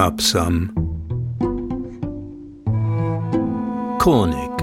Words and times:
Absam. 0.00 0.72
Chronik. 3.98 4.56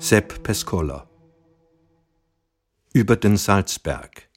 Sepp 0.00 0.42
Pescola 0.42 1.08
Über 2.92 3.14
den 3.14 3.36
Salzberg 3.36 4.28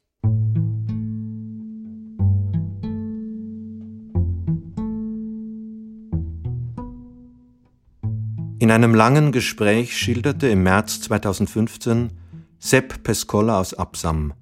In 8.60 8.70
einem 8.70 8.94
langen 8.94 9.32
Gespräch 9.32 9.98
schilderte 9.98 10.48
im 10.48 10.62
März 10.62 11.02
2015 11.02 12.12
Sepp 12.60 13.02
Pescola 13.02 13.60
aus 13.60 13.74
Absam, 13.74 14.36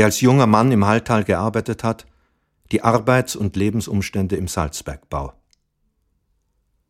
der 0.00 0.06
als 0.06 0.22
junger 0.22 0.46
Mann 0.46 0.72
im 0.72 0.86
Halltal 0.86 1.24
gearbeitet 1.24 1.84
hat, 1.84 2.06
die 2.72 2.82
Arbeits- 2.82 3.36
und 3.36 3.54
Lebensumstände 3.54 4.34
im 4.34 4.48
Salzbergbau. 4.48 5.34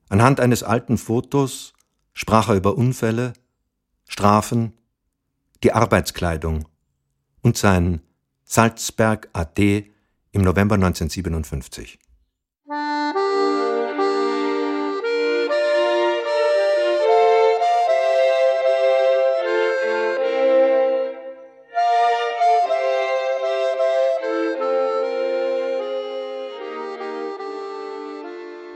Anhand 0.08 0.38
eines 0.38 0.62
alten 0.62 0.96
Fotos 0.96 1.74
sprach 2.12 2.50
er 2.50 2.54
über 2.54 2.78
Unfälle, 2.78 3.32
Strafen, 4.06 4.74
die 5.64 5.72
Arbeitskleidung 5.72 6.68
und 7.42 7.56
sein 7.56 8.00
Salzberg 8.44 9.28
AD 9.32 9.90
im 10.30 10.42
November 10.42 10.76
1957. 10.76 11.98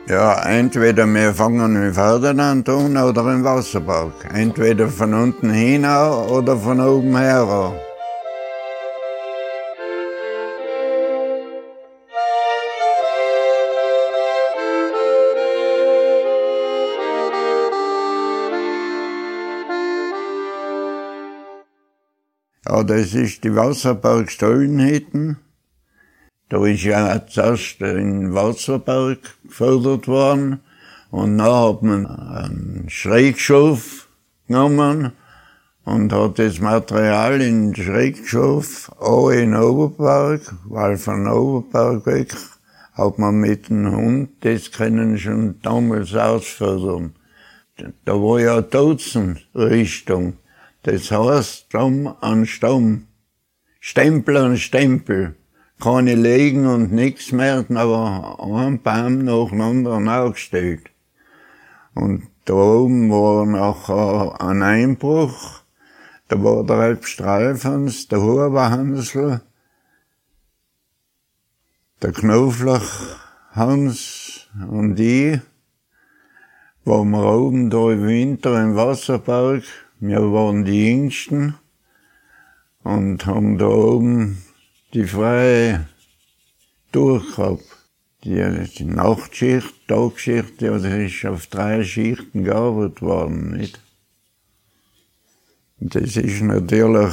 Ja, 0.06 0.42
entweder 0.42 1.06
wir 1.06 1.32
fangen 1.32 1.76
im 1.76 1.94
Ferdinand 1.94 2.68
an 2.68 2.94
oder 2.94 3.32
im 3.32 3.42
Wasserpark. 3.42 4.12
Entweder 4.34 4.88
von 4.88 5.14
unten 5.14 5.50
hin 5.50 5.86
oder 5.86 6.58
von 6.58 6.78
oben 6.78 7.16
her. 7.16 7.72
Ja, 22.68 22.82
das 22.82 23.14
ist 23.14 23.42
die 23.42 23.56
Wasserpark 23.56 24.30
Stollenhütten. 24.30 25.43
Da 26.48 26.64
ist 26.66 26.82
ja 26.82 27.26
zuerst 27.26 27.80
in 27.80 28.34
Walzerberg 28.34 29.18
gefördert 29.44 30.06
worden 30.08 30.60
und 31.10 31.38
dann 31.38 31.50
hat 31.50 31.82
man 31.82 32.06
einen 32.06 32.86
Schrägschof 32.88 34.08
genommen 34.46 35.12
und 35.84 36.12
hat 36.12 36.38
das 36.38 36.60
Material 36.60 37.40
in 37.40 37.72
den 37.72 37.82
Schrägschof 37.82 38.92
auch 38.98 39.30
in 39.30 39.54
Oberberg, 39.54 40.54
weil 40.64 40.98
von 40.98 41.26
Oberberg 41.26 42.06
weg 42.06 42.34
hat 42.92 43.18
man 43.18 43.36
mit 43.36 43.68
dem 43.68 43.90
Hund, 43.90 44.30
das 44.40 44.70
können 44.70 45.18
schon 45.18 45.60
damals 45.62 46.14
ausfördern. 46.14 47.14
Da 48.04 48.12
war 48.12 48.40
ja 48.40 48.60
Dutzendrichtung. 48.60 50.38
Das 50.82 51.10
heißt 51.10 51.66
Stamm 51.68 52.14
an 52.20 52.46
Stamm, 52.46 53.06
Stempel 53.80 54.36
an 54.36 54.56
Stempel 54.56 55.34
keine 55.80 56.14
Legen 56.14 56.66
und 56.66 56.92
nichts 56.92 57.32
mehr, 57.32 57.64
aber 57.68 58.38
ein 58.40 58.80
Baum 58.82 59.24
nacheinander 59.24 60.22
aufgestellt. 60.22 60.90
Und 61.94 62.28
da 62.44 62.54
oben 62.54 63.10
war 63.10 63.46
noch 63.46 63.88
ein 64.40 64.62
Einbruch, 64.62 65.62
da 66.28 66.42
war 66.42 66.64
der 66.64 66.76
Alp 66.76 67.06
Streifens, 67.06 68.08
der 68.08 68.20
Huberhansl, 68.20 69.40
der 72.02 72.12
Knoflach 72.12 73.18
Hans 73.52 74.48
und 74.68 74.98
ich, 74.98 75.40
waren 76.84 77.10
wir 77.10 77.24
oben 77.24 77.70
da 77.70 77.92
im 77.92 78.06
Winter 78.06 78.62
im 78.62 78.76
Wasserpark, 78.76 79.62
wir 80.00 80.20
waren 80.32 80.64
die 80.64 80.90
Jüngsten 80.90 81.54
und 82.82 83.24
haben 83.26 83.56
da 83.56 83.66
oben 83.66 84.42
die 84.94 85.04
freie 85.04 85.88
durchgehabt. 86.92 87.64
Die, 88.22 88.42
die 88.78 88.84
Nachtschicht, 88.84 89.86
Tagschicht, 89.86 90.62
ja, 90.62 90.78
das 90.78 90.84
ist 90.84 91.26
auf 91.26 91.46
drei 91.48 91.84
Schichten 91.84 92.44
gearbeitet 92.44 93.02
worden, 93.02 93.50
nicht? 93.50 93.78
Und 95.78 95.94
das 95.94 96.16
ist 96.16 96.40
natürlich, 96.40 97.12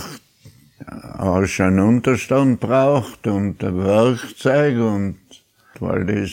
hast 0.88 1.60
einen 1.60 1.80
Unterstand 1.80 2.62
braucht 2.62 3.28
und 3.28 3.62
ein 3.62 3.84
Werkzeug 3.84 4.78
und, 4.78 5.18
weil 5.82 6.06
das 6.06 6.32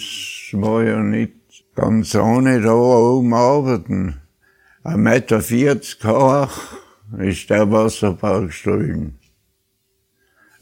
war 0.52 0.84
ja 0.84 1.02
nicht 1.02 1.32
ganz 1.74 2.14
ohne 2.14 2.60
da 2.60 2.74
oben 2.74 3.34
arbeiten. 3.34 4.20
Ein 4.84 5.00
Meter 5.00 5.40
vierzig 5.40 6.04
hoch 6.04 6.52
ist 7.18 7.50
der 7.50 7.68
Wasserbau 7.68 8.42
gestohlen 8.42 9.17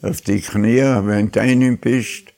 auf 0.06 0.20
die 0.20 0.40
Knie, 0.40 0.80
wenn 1.04 1.30
du 1.30 1.40
rein 1.40 1.78
bist. 1.78 2.32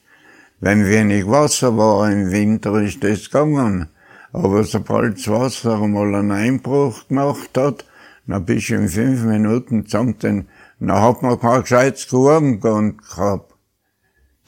Wenn 0.60 0.88
wenig 0.88 1.26
Wasser 1.28 1.76
war 1.76 2.10
im 2.10 2.32
Winter, 2.32 2.80
ist 2.80 3.04
das 3.04 3.30
gegangen. 3.30 3.88
Aber 4.32 4.64
sobald 4.64 5.18
das 5.18 5.28
Wasser 5.28 5.80
einmal 5.80 6.14
einen 6.14 6.32
Einbruch 6.32 7.06
gemacht 7.08 7.50
hat, 7.56 7.84
dann 8.26 8.44
bist 8.44 8.68
du 8.68 8.74
in 8.74 8.88
fünf 8.88 9.22
Minuten 9.22 9.86
zusammen, 9.86 10.16
dann 10.18 10.92
hat 10.92 11.22
man 11.22 11.40
kein 11.40 11.62
gescheites 11.62 12.08
Gurm 12.08 12.60
gehabt. 12.60 13.54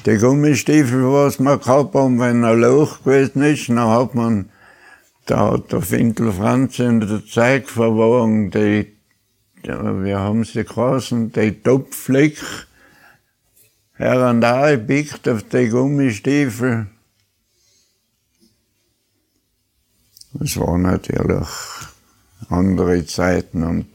Die 0.06 0.16
Gummistiefel, 0.16 1.12
was 1.12 1.38
wir 1.38 1.58
gehabt 1.58 1.94
haben, 1.94 2.19
wenn 2.20 2.44
ein 2.44 2.60
Loch 2.60 3.04
gewesen 3.04 3.42
ist, 3.42 3.69
dann 3.69 3.78
hat 3.78 4.14
man, 4.14 4.50
da 5.26 5.52
hat 5.52 5.72
der 5.72 5.82
Fintel 5.82 6.32
Franz 6.32 6.78
in 6.78 7.00
der 7.00 7.25
Zeit 7.26 7.69
verwahren, 7.69 8.50
die, 8.50 8.97
wir 9.62 10.19
haben 10.19 10.44
sie 10.44 10.64
geheißen, 10.64 11.32
die 11.32 11.62
Topfleck, 11.62 12.38
Herandare 14.00 14.78
biegt 14.78 15.28
auf 15.28 15.43
die 15.43 15.69
Gummistiefel. 15.69 16.87
Es 20.43 20.59
waren 20.59 20.83
natürlich 20.83 21.49
andere 22.49 23.05
Zeiten 23.05 23.62
und 23.62 23.88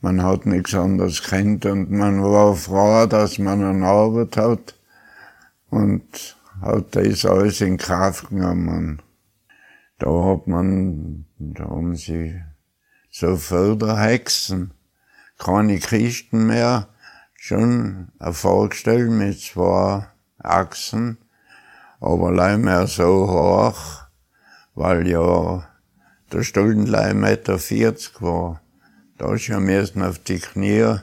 man 0.00 0.22
hat 0.22 0.46
nichts 0.46 0.74
anderes 0.74 1.22
kennt 1.22 1.66
und 1.66 1.90
man 1.90 2.22
war 2.22 2.56
froh, 2.56 3.04
dass 3.04 3.38
man 3.38 3.62
eine 3.62 3.86
Arbeit 3.86 4.38
hat 4.38 4.74
und 5.68 6.36
hat 6.62 6.96
das 6.96 7.26
alles 7.26 7.60
in 7.60 7.76
Kraft 7.76 8.30
genommen. 8.30 9.02
Da 9.98 10.08
hat 10.24 10.46
man, 10.46 11.26
da 11.38 11.64
haben 11.64 11.96
sie 11.96 12.40
so 13.10 13.36
Förderhexen, 13.36 14.70
keine 15.36 15.80
Kisten 15.80 16.46
mehr, 16.46 16.88
schon 17.36 18.08
ein 18.18 18.32
Fahrgestell 18.34 19.08
mit 19.08 19.40
zwei 19.40 20.06
Achsen, 20.38 21.18
aber 22.00 22.32
leider 22.32 22.58
mehr 22.58 22.86
so 22.86 23.28
hoch, 23.28 24.04
weil 24.74 25.06
ja 25.08 25.66
der 26.32 26.42
Stuldenleim 26.42 27.20
Meter 27.20 27.58
40 27.58 28.20
war. 28.20 28.60
Da 29.18 29.34
ist 29.34 29.46
ja 29.46 29.60
müssen 29.60 30.02
auf 30.02 30.18
die 30.18 30.38
Knie, 30.38 30.96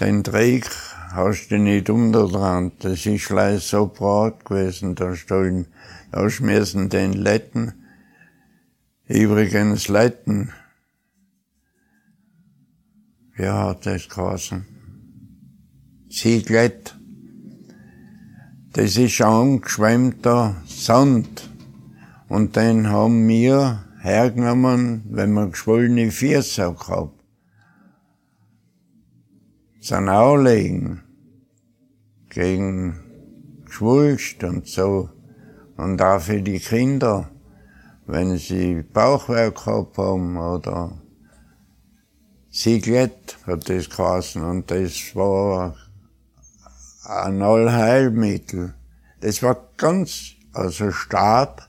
den 0.00 0.22
Dreck 0.22 0.70
hast 1.12 1.48
du 1.48 1.58
nicht 1.58 1.90
unter 1.90 2.26
dran. 2.28 2.72
Das 2.78 3.04
ist 3.04 3.28
leider 3.28 3.60
so 3.60 3.86
breit 3.86 4.44
gewesen, 4.44 4.94
der 4.94 5.14
Stulden. 5.14 5.66
Da 6.10 6.24
hast 6.24 6.40
müssen 6.40 6.88
den 6.88 7.12
Letten, 7.12 7.72
übrigens 9.06 9.88
Letten, 9.88 10.52
wie 13.34 13.48
hat 13.48 13.86
das 13.86 14.08
geheißen? 14.08 14.71
Sieglet. 16.14 16.94
Das 18.74 18.98
ist 18.98 19.22
angeschwemmter 19.22 20.56
Sand. 20.66 21.50
Und 22.28 22.54
den 22.54 22.90
haben 22.90 23.26
wir 23.26 23.86
hergenommen, 23.98 25.04
wenn 25.08 25.32
wir 25.32 25.48
geschwollene 25.48 26.10
Füße 26.10 26.74
gehabt. 26.78 27.18
Zum 29.80 30.10
Auflegen. 30.10 31.00
Gegen 32.28 33.00
Schwulst 33.70 34.44
und 34.44 34.68
so. 34.68 35.08
Und 35.78 36.02
auch 36.02 36.20
für 36.20 36.42
die 36.42 36.60
Kinder, 36.60 37.30
wenn 38.06 38.36
sie 38.36 38.82
Bauchwerk 38.82 39.64
gehabt 39.64 39.96
haben 39.96 40.36
oder 40.36 40.92
Sieglet 42.50 43.38
hat 43.46 43.70
das 43.70 43.88
geheißen. 43.88 44.42
Und 44.42 44.70
das 44.70 45.16
war 45.16 45.74
ein 47.04 47.42
Allheilmittel. 47.42 48.74
Das 49.20 49.42
war 49.42 49.68
ganz, 49.76 50.32
also 50.52 50.90
Stab, 50.90 51.68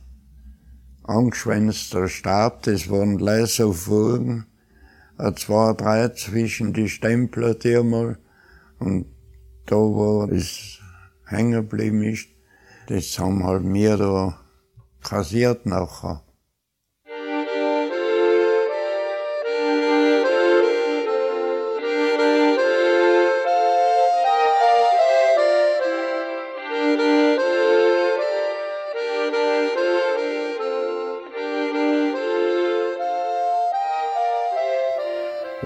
angeschwänzter 1.03 2.07
Stab, 2.07 2.63
das 2.63 2.89
waren 2.89 3.19
Laserfugen, 3.19 4.45
zwei, 5.35 5.73
drei 5.73 6.09
zwischen 6.09 6.73
die 6.73 6.89
Stempler 6.89 7.55
die 7.55 7.77
einmal, 7.77 8.17
und 8.79 9.05
da 9.65 9.75
war 9.75 10.27
das 10.27 10.79
hängen 11.25 11.51
geblieben 11.51 12.03
ist, 12.03 12.27
das 12.87 13.17
haben 13.17 13.43
halt 13.43 13.63
mir 13.63 13.97
da 13.97 14.39
kassiert 15.01 15.65
nachher. 15.65 16.21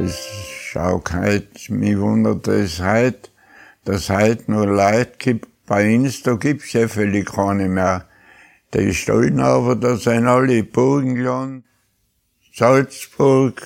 Ist 0.08 0.78
auch 0.78 1.04
heute, 1.14 1.74
mich 1.74 1.98
wundert 1.98 2.48
es 2.48 2.82
heute, 2.82 3.30
dass 3.86 4.10
heute 4.10 4.50
nur 4.52 4.68
Leute 4.68 5.14
gibt, 5.18 5.48
bei 5.66 6.00
da 6.24 6.36
gibt's 6.36 6.74
ja 6.74 6.88
viele 6.88 7.24
keine 7.24 7.68
mehr. 7.68 8.06
Die 8.74 8.94
stehen 8.94 9.40
aber, 9.40 9.76
da 9.76 9.96
sind 9.96 10.28
alle 10.28 10.64
Burgenland, 10.64 11.64
Salzburg, 12.54 13.62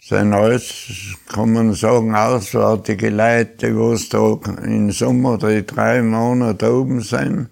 sind 0.00 0.32
alles, 0.32 1.16
kann 1.28 1.52
man 1.52 1.74
sagen, 1.74 2.14
auswärtige 2.14 3.10
Leute, 3.10 3.68
die 3.68 3.76
was 3.76 4.08
da 4.08 4.38
im 4.62 4.90
Sommer 4.92 5.36
die 5.38 5.66
drei 5.66 6.00
Monate 6.00 6.72
oben 6.72 7.00
sind, 7.00 7.48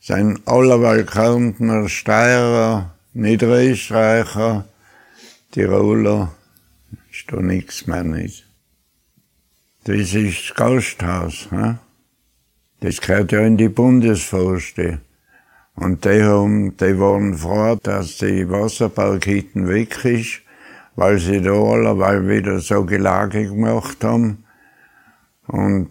sind 0.00 0.40
allerweil 0.46 1.04
Kärntner, 1.04 1.88
Steirer, 1.88 2.94
Niederösterreicher, 3.12 4.64
Tiroler, 5.56 6.34
ist 7.10 7.32
da 7.32 7.40
nichts 7.40 7.86
mehr 7.86 8.04
nicht. 8.04 8.46
Das 9.84 10.12
ist 10.12 10.50
das 10.50 10.54
Gasthaus. 10.54 11.48
He? 11.48 11.76
Das 12.80 13.00
gehört 13.00 13.32
ja 13.32 13.40
in 13.40 13.56
die 13.56 13.70
Bundesforste. 13.70 15.00
Und 15.74 16.04
die, 16.04 16.22
haben, 16.22 16.76
die 16.76 17.00
waren 17.00 17.38
froh, 17.38 17.78
dass 17.82 18.18
die 18.18 18.46
Wasserparkhitten 18.50 19.66
weg 19.66 20.04
ist, 20.04 20.42
weil 20.94 21.18
sie 21.18 21.40
da 21.40 21.52
allerweil 21.52 22.28
wieder 22.28 22.60
so 22.60 22.84
Gelage 22.84 23.46
gemacht 23.46 24.04
haben. 24.04 24.44
Und 25.46 25.88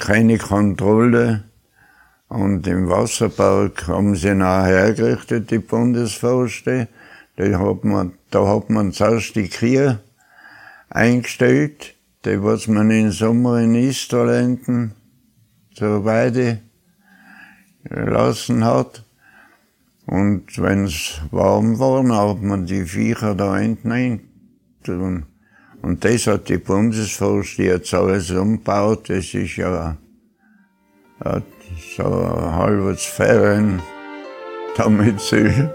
keine 0.00 0.38
Kontrolle. 0.38 1.44
Und 2.26 2.66
im 2.66 2.88
Wasserpark 2.88 3.86
haben 3.86 4.16
sie 4.16 4.34
nachher 4.34 4.86
hergerichtet, 4.86 5.52
die 5.52 5.60
Bundesforste. 5.60 6.88
Da 7.38 7.56
hat 7.60 7.84
man, 7.84 8.14
da 8.32 8.48
hat 8.48 8.68
man 8.68 8.90
zuerst 8.90 9.36
die 9.36 9.48
Kühe 9.48 10.00
eingestellt, 10.90 11.94
die 12.24 12.42
was 12.42 12.66
man 12.66 12.90
im 12.90 13.12
Sommer 13.12 13.60
in 13.60 13.76
Istalenten 13.76 14.92
zur 15.72 16.04
Weide 16.04 16.58
gelassen 17.84 18.64
hat. 18.64 19.04
Und 20.04 20.60
wenn 20.60 20.86
es 20.86 21.20
warm 21.30 21.78
war, 21.78 22.02
hat 22.28 22.42
man 22.42 22.66
die 22.66 22.84
Viecher 22.84 23.36
da 23.36 23.56
hinten 23.56 24.20
tun. 24.82 25.26
Und 25.80 26.04
das 26.04 26.26
hat 26.26 26.48
die 26.48 26.58
Bundesforst 26.58 27.58
jetzt 27.58 27.94
alles 27.94 28.32
umgebaut. 28.32 29.10
Das 29.10 29.32
ist 29.32 29.56
ja 29.56 29.96
so 31.22 32.02
ein 32.02 32.54
halbes 32.56 33.04
Ferien 33.04 33.80
damit 34.78 35.20
sie 35.20 35.68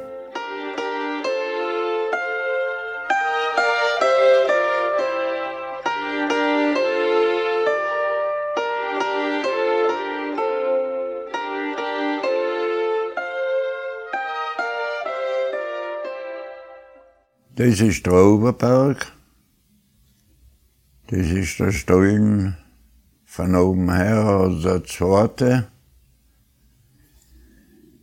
Das 17.56 17.80
ist 17.82 18.08
der 18.08 18.14
Oberberg. 18.14 19.12
Das 21.06 21.28
ist 21.28 21.60
der 21.60 21.72
Stollen 21.72 22.58
von 23.26 23.56
oben 23.56 23.94
her, 23.94 24.26
also 24.26 24.70
der 24.70 24.84
zweite. 24.86 25.68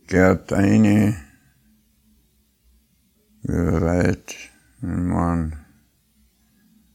Geht 0.07 0.53
eine, 0.53 1.17
wie 3.41 3.81
weit, 3.81 4.35
meine, 4.79 5.65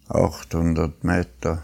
800 0.09 1.05
Meter. 1.05 1.63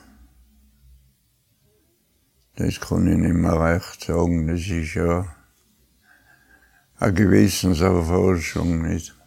Das 2.56 2.80
kann 2.80 3.06
ich 3.06 3.16
nicht 3.16 3.32
mehr 3.32 3.58
recht 3.58 4.04
sagen, 4.04 4.46
das 4.46 4.60
ist 4.60 4.92
ja 4.92 5.24
eine 6.98 7.14
Gewissenserforschung 7.14 8.82
nicht. 8.82 9.21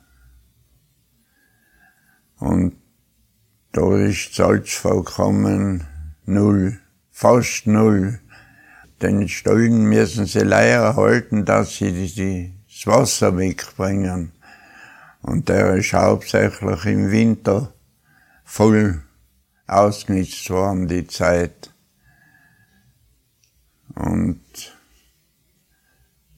Und 2.46 2.76
da 3.72 3.98
ist 3.98 4.36
Salz 4.36 4.74
vollkommen 4.74 5.88
null, 6.28 6.80
fast 7.10 7.66
null. 7.66 8.20
Den 9.02 9.28
Stollen 9.28 9.86
müssen 9.86 10.28
sie 10.28 10.42
leider 10.42 10.96
halten, 10.96 11.44
dass 11.44 11.78
sie 11.78 12.54
das 12.68 12.86
Wasser 12.86 13.36
wegbringen. 13.36 14.32
Und 15.24 15.50
der 15.50 15.74
ist 15.74 15.94
hauptsächlich 15.94 16.86
im 16.86 17.10
Winter 17.10 17.74
voll 18.44 19.02
ausgenutzt 19.66 20.48
worden, 20.52 20.88
die 20.88 21.08
Zeit. 21.08 21.74
Und 23.96 24.40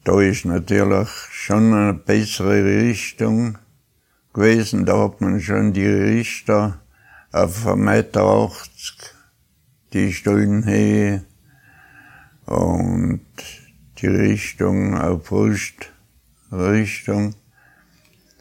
da 0.06 0.22
ist 0.22 0.46
natürlich 0.46 1.10
schon 1.32 1.74
eine 1.74 1.94
bessere 1.94 2.64
Richtung 2.64 3.58
gewesen. 4.38 4.86
Da 4.86 5.04
hat 5.04 5.20
man 5.20 5.42
schon 5.42 5.74
die 5.74 5.88
Richter 5.88 6.80
auf 7.32 7.66
1,80 7.66 7.76
Meter, 7.76 8.52
die 9.94 10.14
Stullenhöhe 10.14 11.24
und 12.46 13.26
die 13.98 14.08
Richtung 14.08 14.96
auf 14.96 15.24
Brustrichtung 15.24 17.34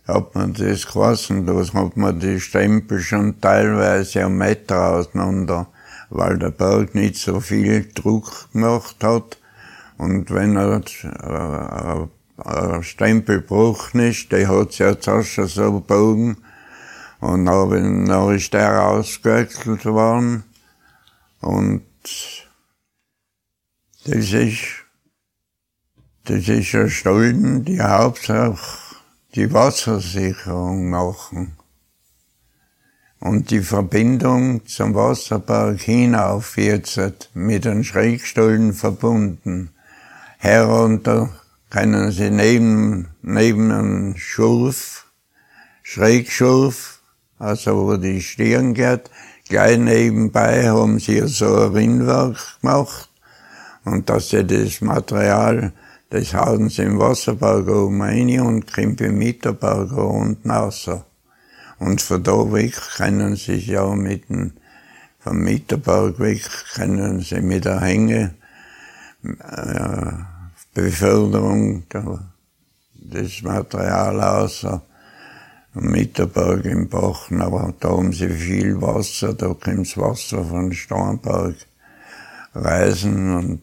hat 0.06 0.34
man 0.34 0.52
das. 0.52 0.86
Da 0.92 1.14
hat 1.14 1.96
man 1.96 2.20
die 2.20 2.40
Stempel 2.40 3.00
schon 3.00 3.40
teilweise 3.40 4.26
einen 4.26 4.36
Meter 4.36 4.90
auseinander, 4.90 5.68
weil 6.10 6.38
der 6.38 6.50
Berg 6.50 6.94
nicht 6.94 7.16
so 7.16 7.40
viel 7.40 7.88
Druck 7.94 8.52
gemacht 8.52 9.02
hat. 9.02 9.38
Und 9.96 10.30
wenn 10.30 10.56
er 10.56 10.82
äh, 11.04 12.06
Stempelbruch 12.82 13.94
nicht, 13.94 14.30
der 14.32 14.48
hat 14.48 14.72
sich 14.72 14.80
ja 14.80 15.00
zuerst 15.00 15.30
schon 15.30 15.48
so 15.48 15.72
gebogen. 15.72 16.38
Und 17.20 17.46
dann, 17.46 18.34
ist 18.34 18.52
der 18.52 18.86
ausgewechselt 18.86 19.84
worden. 19.86 20.44
Und 21.40 21.82
das 24.04 24.32
ist, 24.32 24.84
das 26.24 26.48
ist 26.48 26.74
ein 26.74 26.90
Stollen, 26.90 27.64
die 27.64 27.80
Hauptsache 27.80 28.86
die 29.34 29.52
Wassersicherung 29.52 30.88
machen. 30.88 31.56
Und 33.18 33.50
die 33.50 33.60
Verbindung 33.60 34.66
zum 34.66 34.94
Wasserpark 34.94 35.80
hinauf 35.80 36.56
jetzt 36.56 37.30
mit 37.34 37.64
den 37.64 37.82
Schrägstollen 37.82 38.72
verbunden. 38.72 39.70
Herunter 40.38 41.30
können 41.70 42.10
Sie 42.12 42.30
neben, 42.30 43.08
neben 43.22 43.70
einem 43.70 44.16
Schurf, 44.16 45.06
Schrägschurf, 45.82 47.00
also 47.38 47.86
wo 47.86 47.96
die 47.96 48.20
Stirn 48.20 48.74
geht, 48.74 49.10
gleich 49.48 49.78
nebenbei 49.78 50.68
haben 50.68 50.98
sie 50.98 51.20
so 51.26 51.46
ein 51.46 51.72
Rindwerk 51.72 52.60
gemacht 52.60 53.08
und 53.84 54.08
dass 54.10 54.30
sie 54.30 54.44
das 54.44 54.80
Material, 54.80 55.72
das 56.10 56.34
hauen 56.34 56.68
sie 56.68 56.82
im 56.82 56.98
Wasserberg 56.98 57.68
oben 57.68 58.02
rein 58.02 58.40
und 58.40 58.72
kommt 58.72 59.00
im 59.00 59.18
Mitterberg 59.18 59.92
unten 59.92 60.50
raus. 60.50 60.90
Und 61.78 62.00
von 62.00 62.22
da 62.22 62.52
weg 62.52 62.74
können 62.96 63.36
sie 63.36 63.56
sich 63.56 63.66
ja 63.68 63.86
mit 63.94 64.28
dem, 64.28 64.52
vom 65.18 65.38
Mitterberg 65.38 66.18
weg 66.18 66.42
können 66.74 67.20
sie 67.20 67.42
mit 67.42 67.64
der 67.64 67.80
Hänge, 67.80 68.34
äh, 69.24 70.35
Beförderung 70.76 71.84
des 72.92 73.42
Material 73.42 74.20
außer 74.20 74.82
Mitterberg 75.72 76.66
im 76.66 76.88
Bach, 76.88 77.30
aber 77.30 77.72
da 77.80 77.88
haben 77.88 78.12
sie 78.12 78.28
viel 78.28 78.80
Wasser, 78.82 79.32
da 79.32 79.54
kommt 79.54 79.96
Wasser 79.96 80.44
von 80.44 80.72
Starnberg. 80.72 81.56
reisen 82.54 83.36
und 83.36 83.62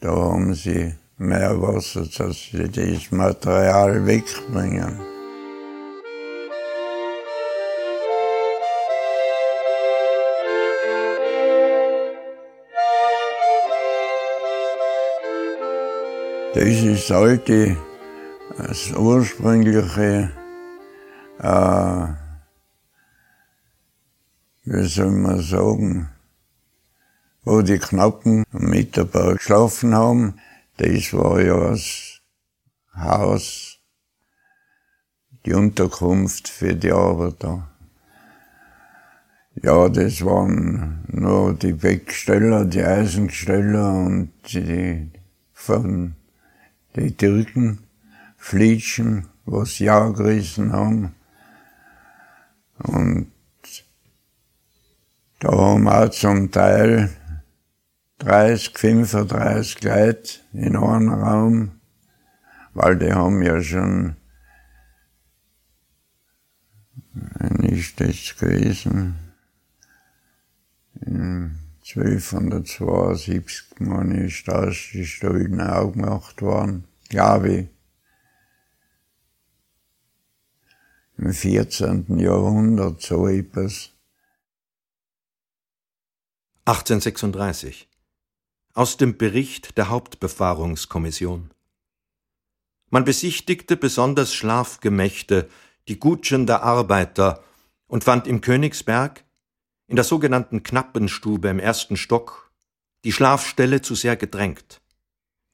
da 0.00 0.10
haben 0.10 0.54
sie 0.54 0.94
mehr 1.16 1.60
Wasser, 1.62 2.06
dass 2.18 2.36
sie 2.50 2.68
das 2.68 3.10
Material 3.10 4.06
wegbringen. 4.06 5.11
Das 16.54 16.64
ist 16.64 17.10
alte, 17.10 17.78
das 18.58 18.92
ursprüngliche, 18.92 20.30
äh, 21.38 22.06
wie 24.64 24.86
soll 24.86 25.12
man 25.12 25.40
sagen, 25.40 26.10
wo 27.42 27.62
die 27.62 27.78
Knappen 27.78 28.44
am 28.52 28.64
Mitterberg 28.68 29.38
geschlafen 29.38 29.94
haben. 29.94 30.34
Das 30.76 31.14
war 31.14 31.40
ja 31.40 31.70
das 31.70 32.20
Haus, 32.94 33.78
die 35.46 35.54
Unterkunft 35.54 36.48
für 36.48 36.76
die 36.76 36.92
Arbeiter. 36.92 37.66
Ja, 39.54 39.88
das 39.88 40.22
waren 40.22 41.02
nur 41.08 41.54
die 41.54 41.82
Wegsteller, 41.82 42.66
die 42.66 42.82
Eisengesteller 42.82 43.94
und 43.94 44.32
die 44.52 45.10
von 45.54 46.16
die 46.96 47.16
Türken, 47.16 47.80
Flitschen, 48.36 49.28
was 49.44 49.78
ja 49.78 50.08
gerissen 50.08 50.72
haben. 50.72 51.14
Und 52.78 53.32
da 55.40 55.50
haben 55.50 55.84
wir 55.84 56.10
zum 56.10 56.50
Teil 56.50 57.10
30, 58.18 58.78
35 58.78 59.82
Leute 59.82 60.40
in 60.52 60.76
einem 60.76 61.12
Raum, 61.12 61.80
weil 62.74 62.96
die 62.98 63.12
haben 63.12 63.42
ja 63.42 63.60
schon, 63.62 64.16
wann 67.14 67.64
ist 67.64 68.00
das 68.00 68.36
gewesen? 68.38 69.16
In 71.04 71.61
1272 71.84 73.80
meine 73.80 74.26
ich, 74.26 74.44
da 74.44 74.64
ist 74.66 74.90
die 74.92 75.04
Stollen 75.04 75.60
auch 75.60 75.92
gemacht 75.92 76.40
worden, 76.40 76.84
glaube 77.08 77.52
ich. 77.52 77.68
Im 81.18 81.32
14. 81.32 82.18
Jahrhundert 82.18 83.02
so 83.02 83.26
etwas. 83.26 83.90
1836 86.64 87.88
aus 88.74 88.96
dem 88.96 89.18
Bericht 89.18 89.76
der 89.76 89.88
Hauptbefahrungskommission. 89.88 91.50
Man 92.90 93.04
besichtigte 93.04 93.76
besonders 93.76 94.32
Schlafgemächte, 94.32 95.48
die 95.88 95.98
Gutschen 95.98 96.46
der 96.46 96.62
Arbeiter, 96.62 97.42
und 97.88 98.04
fand 98.04 98.26
im 98.26 98.40
Königsberg, 98.40 99.24
in 99.92 99.96
der 99.96 100.06
sogenannten 100.06 100.62
Knappenstube 100.62 101.48
im 101.48 101.58
ersten 101.58 101.98
Stock, 101.98 102.50
die 103.04 103.12
Schlafstelle 103.12 103.82
zu 103.82 103.94
sehr 103.94 104.16
gedrängt. 104.16 104.80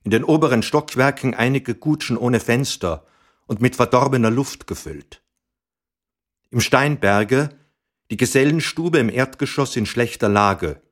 In 0.04 0.12
den 0.12 0.23
oberen 0.23 0.62
Stockwerken 0.62 1.35
einige 1.35 1.75
Gutschen 1.75 2.16
ohne 2.16 2.38
Fenster 2.38 3.04
und 3.49 3.61
mit 3.61 3.75
verdorbener 3.75 4.30
Luft 4.30 4.68
gefüllt. 4.68 5.25
Im 6.52 6.61
Steinberge 6.61 7.49
die 8.12 8.16
Gesellenstube 8.16 8.99
im 8.99 9.09
Erdgeschoss 9.09 9.75
in 9.75 9.87
schlechter 9.87 10.28
Lage, 10.28 10.83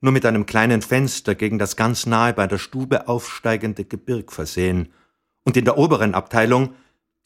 nur 0.00 0.10
mit 0.10 0.26
einem 0.26 0.44
kleinen 0.44 0.82
Fenster 0.82 1.36
gegen 1.36 1.60
das 1.60 1.76
ganz 1.76 2.06
nahe 2.06 2.32
bei 2.32 2.48
der 2.48 2.58
Stube 2.58 3.06
aufsteigende 3.06 3.84
Gebirg 3.84 4.32
versehen, 4.32 4.92
und 5.44 5.56
in 5.56 5.64
der 5.64 5.78
oberen 5.78 6.14
Abteilung 6.14 6.74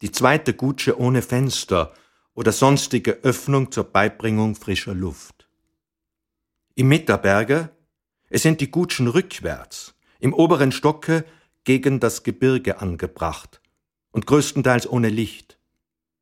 die 0.03 0.13
zweite 0.13 0.53
Gutsche 0.53 1.01
ohne 1.01 1.23
Fenster 1.23 1.95
oder 2.35 2.53
sonstige 2.53 3.13
Öffnung 3.23 3.73
zur 3.73 3.85
Beibringung 3.85 4.57
frischer 4.57 4.95
Luft. 4.95 5.44
Im 6.75 6.89
Mitterberge, 6.89 7.71
es 8.29 8.43
sind 8.43 8.61
die 8.61 8.71
Gutschen 8.71 9.09
rückwärts, 9.09 9.95
im 10.19 10.33
oberen 10.33 10.73
Stocke 10.73 11.25
gegen 11.65 12.01
das 12.01 12.23
Gebirge 12.23 12.81
angebracht 12.81 13.61
und 14.11 14.27
größtenteils 14.27 14.89
ohne 14.89 15.09
Licht. 15.09 15.59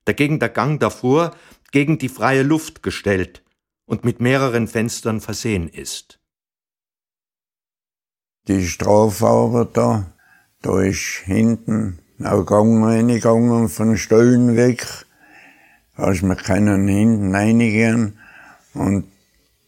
Dagegen 0.05 0.39
der 0.39 0.49
Gang 0.49 0.81
davor 0.81 1.35
gegen 1.71 1.99
die 1.99 2.09
freie 2.09 2.43
Luft 2.43 2.83
gestellt 2.83 3.43
und 3.87 4.05
mit 4.05 4.21
mehreren 4.21 4.69
Fenstern 4.69 5.21
versehen 5.21 5.69
ist 5.69 6.19
die 8.49 8.67
Strafarbeit 8.67 9.77
da 9.77 10.83
ist 10.83 11.23
hinten 11.25 11.99
ein 12.19 12.47
Gang 12.47 12.85
reingegangen 12.85 13.69
von 13.69 13.97
Stollen 13.97 14.57
weg. 14.57 14.87
Da 15.97 16.11
ist 16.11 16.23
man 16.23 16.37
können 16.37 16.89
hinten 16.89 17.35
reingehen 17.35 18.19
und 18.75 19.12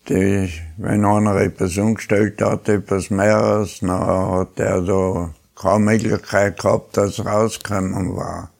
die, 0.08 0.50
wenn 0.76 1.04
einer 1.04 1.36
etwas 1.36 1.76
umgestellt 1.78 2.40
hat, 2.40 2.68
etwas 2.68 3.10
mehres, 3.10 3.80
dann 3.80 3.90
hat 3.90 4.58
er 4.58 4.80
da 4.82 5.34
keine 5.54 5.84
Möglichkeit 5.84 6.60
gehabt, 6.60 6.96
dass 6.96 7.24
rausgekommen 7.24 8.16
war. 8.16 8.50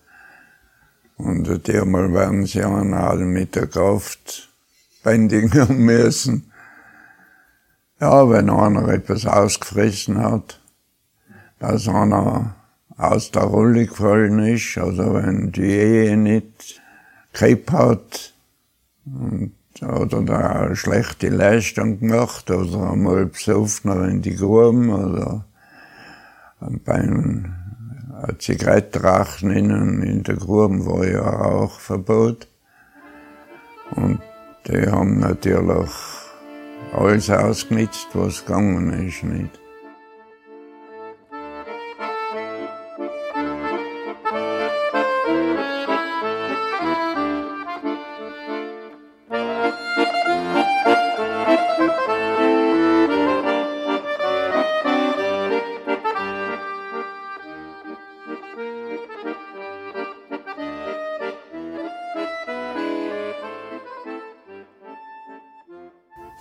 Und 1.17 1.69
einmal 1.69 2.13
werden 2.13 2.47
sie 2.47 2.63
einen 2.63 3.33
mit 3.33 3.55
der 3.55 3.67
Kraft 3.67 4.49
bändigen 5.03 5.85
müssen. 5.85 6.51
Ja, 8.01 8.29
wenn 8.29 8.51
einer 8.51 8.89
etwas 8.89 9.25
ausgefressen 9.25 10.19
hat, 10.19 10.61
dass 11.61 11.89
einer 11.89 12.57
aus 12.97 13.31
der 13.31 13.43
Rolle 13.43 13.87
gefallen 13.87 14.39
ist, 14.41 14.77
also 14.79 15.15
wenn 15.15 15.53
die 15.53 15.63
Ehe 15.63 16.17
nicht 16.17 16.81
gehabt 17.33 17.73
hat 17.73 18.35
und, 19.07 19.53
oder 19.83 20.23
da 20.23 20.77
schlechte 20.77 21.29
Leistung 21.29 22.01
gemacht 22.01 22.51
oder 22.51 22.93
einmal 22.93 23.27
besoffener 23.27 24.09
in 24.09 24.23
die 24.23 24.37
Gruben 24.37 24.91
oder 24.91 25.45
beim 26.61 27.55
Zigarettenrauchen 28.39 29.51
innen 29.51 30.03
in 30.03 30.23
der 30.23 30.37
Gruben 30.37 30.87
war 30.87 31.07
ja 31.07 31.23
auch 31.23 31.79
Verbot. 31.79 32.49
Und 33.97 34.21
die 34.67 34.87
haben 34.87 35.19
natürlich 35.19 35.91
alles 36.93 37.29
ausgenutzt, 37.29 38.09
was 38.15 38.45
gegangen 38.45 39.07
ist. 39.07 39.25
Nicht. 39.25 39.64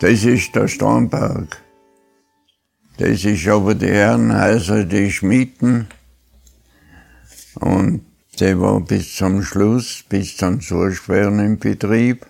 Das 0.03 0.25
ist 0.25 0.53
der 0.53 0.67
Starnberg. 0.67 1.63
Das 2.97 3.23
ist 3.23 3.47
aber 3.47 3.73
die 3.73 3.87
Herrenhäuser, 3.87 4.83
die 4.83 5.09
Schmieden. 5.09 5.87
Und 7.55 8.05
der 8.37 8.59
war 8.59 8.81
bis 8.81 9.15
zum 9.15 9.41
Schluss, 9.43 10.03
bis 10.09 10.35
zum 10.35 10.59
Zuschweren 10.59 11.39
im 11.39 11.57
Betrieb. 11.57 12.25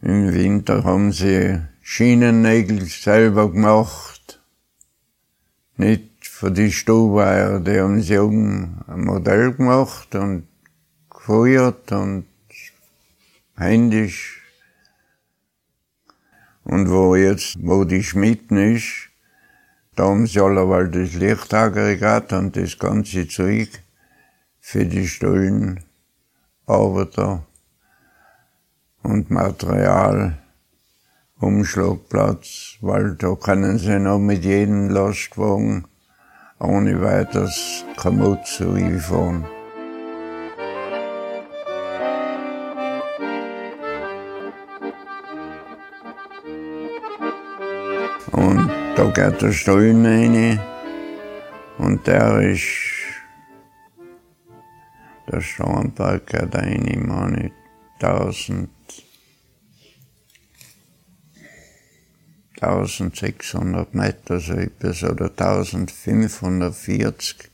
Im 0.00 0.32
Winter 0.32 0.82
haben 0.84 1.12
sie 1.12 1.60
Schienennägel 1.82 2.86
selber 2.86 3.52
gemacht. 3.52 4.40
Nicht 5.76 6.26
für 6.26 6.50
die 6.50 6.72
Stubeier, 6.72 7.60
die 7.60 7.80
haben 7.80 8.00
sie 8.00 8.18
oben 8.18 8.80
ein 8.86 9.04
Modell 9.04 9.52
gemacht 9.52 10.14
und 10.14 10.48
gefeuert 11.10 11.92
und 11.92 12.24
händisch 13.58 14.43
und 16.64 16.90
wo 16.90 17.14
jetzt, 17.14 17.56
wo 17.60 17.84
die 17.84 18.02
Schmitten 18.02 18.56
ist, 18.56 19.10
da 19.96 20.04
haben 20.04 20.26
sie 20.26 20.40
alleweil 20.40 20.88
das 20.88 21.14
Lichtaggregat 21.14 22.32
und 22.32 22.56
das 22.56 22.78
ganze 22.78 23.28
Zeug 23.28 23.68
für 24.60 24.84
die 24.84 25.06
Stollenarbeiter 25.06 27.44
und 29.02 29.30
Material, 29.30 30.38
Umschlagplatz, 31.38 32.78
weil 32.80 33.14
da 33.16 33.34
können 33.34 33.78
sie 33.78 33.98
noch 33.98 34.18
mit 34.18 34.44
jedem 34.44 34.88
Lastwagen 34.88 35.86
ohne 36.58 37.02
weiteres 37.02 37.84
Kamut 37.96 38.46
zu 38.46 38.74
fahren. 39.00 39.44
Und 48.34 48.70
Da 48.96 49.10
geht 49.10 49.42
der 49.42 49.52
Stollen 49.52 50.06
rein 50.06 50.60
und 51.78 52.06
der 52.06 52.38
ist, 52.42 52.62
der 55.26 55.40
Steinberg 55.40 56.28
geht 56.28 56.54
rein, 56.54 57.06
meine, 57.06 57.50
1000, 58.00 58.70
1600 62.60 63.94
Meter, 63.94 64.38
so 64.38 64.52
etwas, 64.52 65.02
oder 65.02 65.30
1540. 65.30 67.50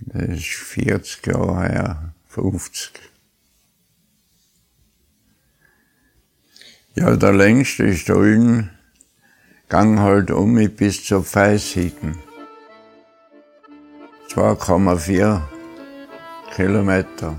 Das 0.00 0.28
ist 0.28 0.44
40 0.44 1.24
Jahre 1.28 1.68
her, 1.68 2.14
50. 2.26 3.15
Ja, 6.98 7.14
der 7.14 7.34
längste 7.34 7.92
Stollen 7.94 8.70
gang 9.68 9.98
halt 10.00 10.30
um 10.30 10.54
mich 10.54 10.74
bis 10.74 11.04
zur 11.04 11.22
Pfeishitten. 11.22 12.16
2,4 14.30 15.42
Kilometer. 16.54 17.38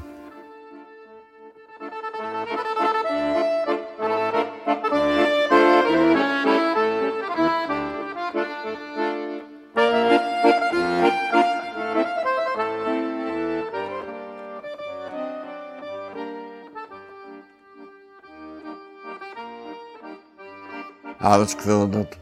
Ausgefördert. 21.38 22.18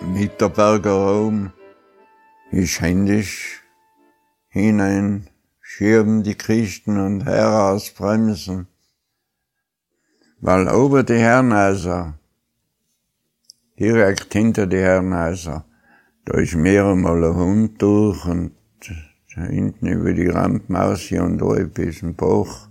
Mitterberger 0.00 0.92
Raum 0.92 1.52
ist 2.50 2.80
händisch 2.80 3.62
hinein, 4.48 5.28
schieben 5.60 6.22
die 6.22 6.34
Christen 6.34 6.98
und 6.98 7.24
herausbremsen. 7.24 8.68
Weil 10.40 10.68
ober 10.68 11.02
die 11.02 11.18
Herrenhäuser, 11.18 12.18
direkt 13.78 14.32
hinter 14.32 14.66
die 14.66 14.78
Herrenhäuser, 14.78 15.64
da 16.24 16.38
ist 16.38 16.54
mehrmal 16.54 17.24
ein 17.24 17.36
Hund 17.36 17.82
durch 17.82 18.24
und 18.26 18.52
hinten 19.34 19.86
über 19.86 20.12
die 20.12 20.28
Randmaus 20.28 21.00
hier 21.00 21.24
und 21.24 21.38
da 21.38 21.56
ein 22.02 22.14
Bach. 22.14 22.68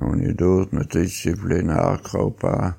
Und 0.00 0.22
ich 0.22 0.36
dort 0.36 0.72
mit 0.72 0.94
Disziplinargruppe. 0.94 2.76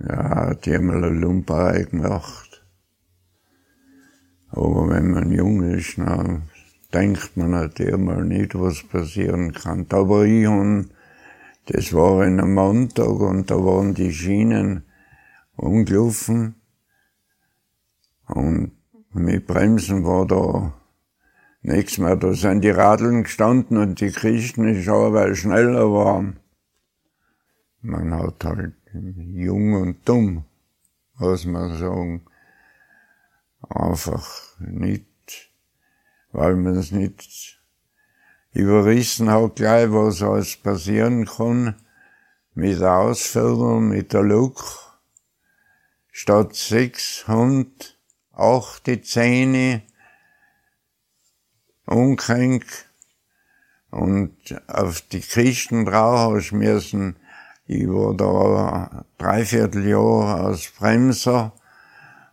Ja, 0.00 0.54
die 0.54 0.74
haben 0.74 0.90
eine 0.90 1.08
Lumperei 1.08 1.82
gemacht. 1.84 2.64
Aber 4.48 4.88
wenn 4.88 5.10
man 5.10 5.32
jung 5.32 5.62
ist, 5.62 5.98
dann 5.98 6.48
denkt 6.92 7.36
man 7.36 7.50
natürlich 7.50 7.96
mal 7.96 8.24
nicht, 8.24 8.54
was 8.54 8.82
passieren 8.82 9.52
kann. 9.52 9.86
Aber 9.90 10.24
ich 10.24 10.46
und 10.46 10.90
das 11.66 11.92
war 11.92 12.24
in 12.24 12.40
einem 12.40 12.54
Montag 12.54 13.20
und 13.20 13.50
da 13.50 13.56
waren 13.56 13.94
die 13.94 14.12
Schienen 14.12 14.84
umgelaufen 15.56 16.54
und 18.26 18.72
mit 19.12 19.46
Bremsen 19.46 20.04
war 20.04 20.26
da 20.26 20.72
Nächstes 21.62 21.98
Mal, 21.98 22.16
da 22.16 22.32
sind 22.34 22.62
die 22.62 22.70
Radeln 22.70 23.24
gestanden 23.24 23.78
und 23.78 24.00
die 24.00 24.12
Christen 24.12 24.80
schon, 24.82 25.12
weil 25.12 25.34
schneller 25.34 25.92
waren. 25.92 26.38
Man 27.80 28.14
hat 28.14 28.44
halt 28.44 28.74
jung 28.92 29.74
und 29.74 30.08
dumm, 30.08 30.44
muss 31.18 31.44
man 31.46 31.76
sagen. 31.76 32.24
Einfach 33.68 34.56
nicht, 34.60 35.50
weil 36.30 36.54
man 36.54 36.76
es 36.76 36.92
nicht 36.92 37.60
überrissen 38.52 39.30
hat 39.30 39.56
gleich, 39.56 39.90
was 39.90 40.22
alles 40.22 40.56
passieren 40.56 41.26
kann. 41.26 41.74
Mit 42.54 42.80
der 42.80 42.98
Ausführung, 42.98 43.88
mit 43.88 44.12
der 44.12 44.22
Look. 44.22 44.62
Statt 46.10 46.54
sechs 46.54 47.26
Hund, 47.28 47.98
acht 48.32 48.86
die 48.86 49.00
Zähne, 49.02 49.82
umgehängt 51.88 52.86
und 53.90 54.32
auf 54.66 55.00
die 55.00 55.20
Kisten 55.20 55.84
drauf 55.84 56.52
müssen, 56.52 57.16
ich 57.66 57.86
war 57.86 58.14
da 58.14 59.04
dreiviertel 59.18 59.86
Jahr 59.86 60.46
als 60.46 60.70
Bremser. 60.70 61.52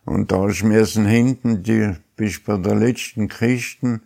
Und 0.06 0.32
da 0.32 0.46
müssen 0.62 1.04
hinten, 1.04 1.62
die, 1.62 1.94
bis 2.16 2.42
bei 2.42 2.56
der 2.56 2.74
letzten 2.74 3.28
Kisten, 3.28 4.02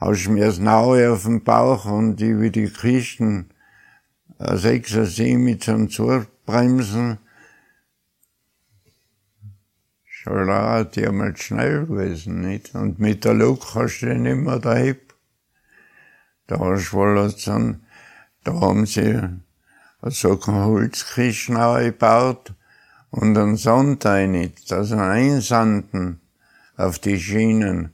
hast 0.00 0.28
müssen 0.28 0.68
auch 0.68 0.96
auf 0.96 1.24
dem 1.24 1.44
Bauch 1.44 1.84
und 1.84 2.16
die 2.16 2.40
wie 2.40 2.50
die 2.50 2.70
Kisten, 2.70 3.50
sechs, 4.38 4.92
sieben 4.92 5.44
mit 5.44 5.62
zum 5.62 5.90
Zurbremsen, 5.90 7.18
Scholar, 10.22 10.84
die 10.84 11.04
einmal 11.04 11.36
schnell 11.36 11.84
gewesen, 11.86 12.42
nicht? 12.42 12.76
Und 12.76 13.00
mit 13.00 13.24
der 13.24 13.34
Lok 13.34 13.74
hast 13.74 14.02
du 14.02 14.14
nicht 14.14 14.36
mehr 14.36 14.60
daheim. 14.60 14.96
Da 16.46 16.60
hast 16.60 16.92
du 16.92 16.96
wohl 16.96 17.28
so, 17.28 17.74
da 18.44 18.52
haben 18.60 18.86
sie 18.86 19.18
so 20.02 20.40
eine 20.46 20.64
Holzkisten 20.64 21.56
gebaut 21.56 22.54
und 23.10 23.36
einen 23.36 23.56
Sand 23.56 24.06
rein, 24.06 24.52
also 24.70 24.96
einsanden 24.96 26.20
auf 26.76 27.00
die 27.00 27.18
Schienen. 27.18 27.92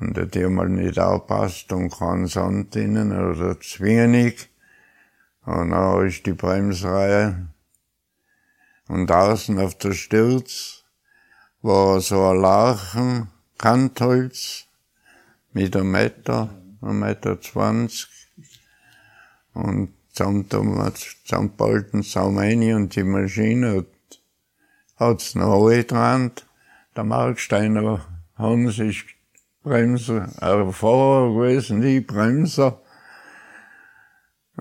Und 0.00 0.16
da 0.16 0.24
die 0.24 0.44
mal 0.48 0.68
nicht 0.68 0.98
aufpasst 0.98 1.72
und 1.72 1.90
kein 1.90 2.26
Sand 2.26 2.74
innen 2.74 3.12
oder 3.12 3.60
zu 3.60 3.84
wenig. 3.84 4.50
Und 5.44 5.70
dann 5.70 6.08
ist 6.08 6.26
die 6.26 6.32
Bremsreihe. 6.32 7.46
Und 8.88 9.12
außen 9.12 9.60
auf 9.60 9.78
der 9.78 9.92
Sturz 9.92 10.81
war 11.62 12.00
so 12.00 12.20
ein 12.26 12.40
Lachen, 12.40 13.28
Kantholz, 13.56 14.66
mit 15.52 15.76
einem 15.76 15.92
Meter, 15.92 16.50
einem 16.80 16.98
Meter 16.98 17.40
zwanzig. 17.40 18.08
Und 19.54 19.94
zusammen, 20.12 20.48
zusammenbalten 20.48 22.02
Saum 22.02 22.38
rein 22.38 22.74
und 22.74 22.96
die 22.96 23.04
Maschine 23.04 23.84
hat, 24.98 25.20
es 25.20 25.34
noch 25.34 25.66
angetrennt. 25.66 26.46
Der 26.96 27.04
Marksteiner 27.04 28.00
Hans 28.36 28.78
ist 28.78 29.04
Bremser, 29.62 30.28
äh, 30.40 30.72
Fahrer 30.72 31.32
gewesen, 31.32 31.80
die 31.80 32.00
Bremser. 32.00 32.80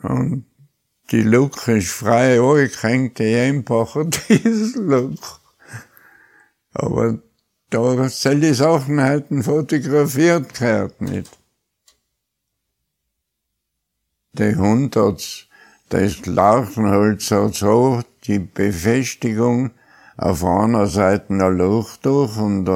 Und 0.01 0.45
die 1.11 1.23
Luk 1.23 1.67
ist 1.67 1.91
frei 1.91 2.39
angehängt, 2.39 3.19
die 3.19 3.35
einfache 3.35 4.05
Diesellok. 4.29 5.40
Aber 6.73 7.19
da 7.69 8.09
soll 8.09 8.39
die 8.39 8.53
Sachen 8.53 9.01
halt 9.01 9.27
fotografiert 9.43 10.53
gehört 10.53 11.01
nicht. 11.01 11.37
Der 14.33 14.55
Hund 14.57 14.95
hat 14.95 15.47
das 15.89 16.25
Larvenholz 16.25 17.31
hat 17.31 17.55
so 17.55 18.01
die 18.25 18.39
Befestigung 18.39 19.71
auf 20.15 20.45
einer 20.45 20.87
Seite 20.87 21.33
ein 21.33 21.57
Loch 21.57 21.97
durch 21.97 22.37
und 22.37 22.65
so 22.65 22.71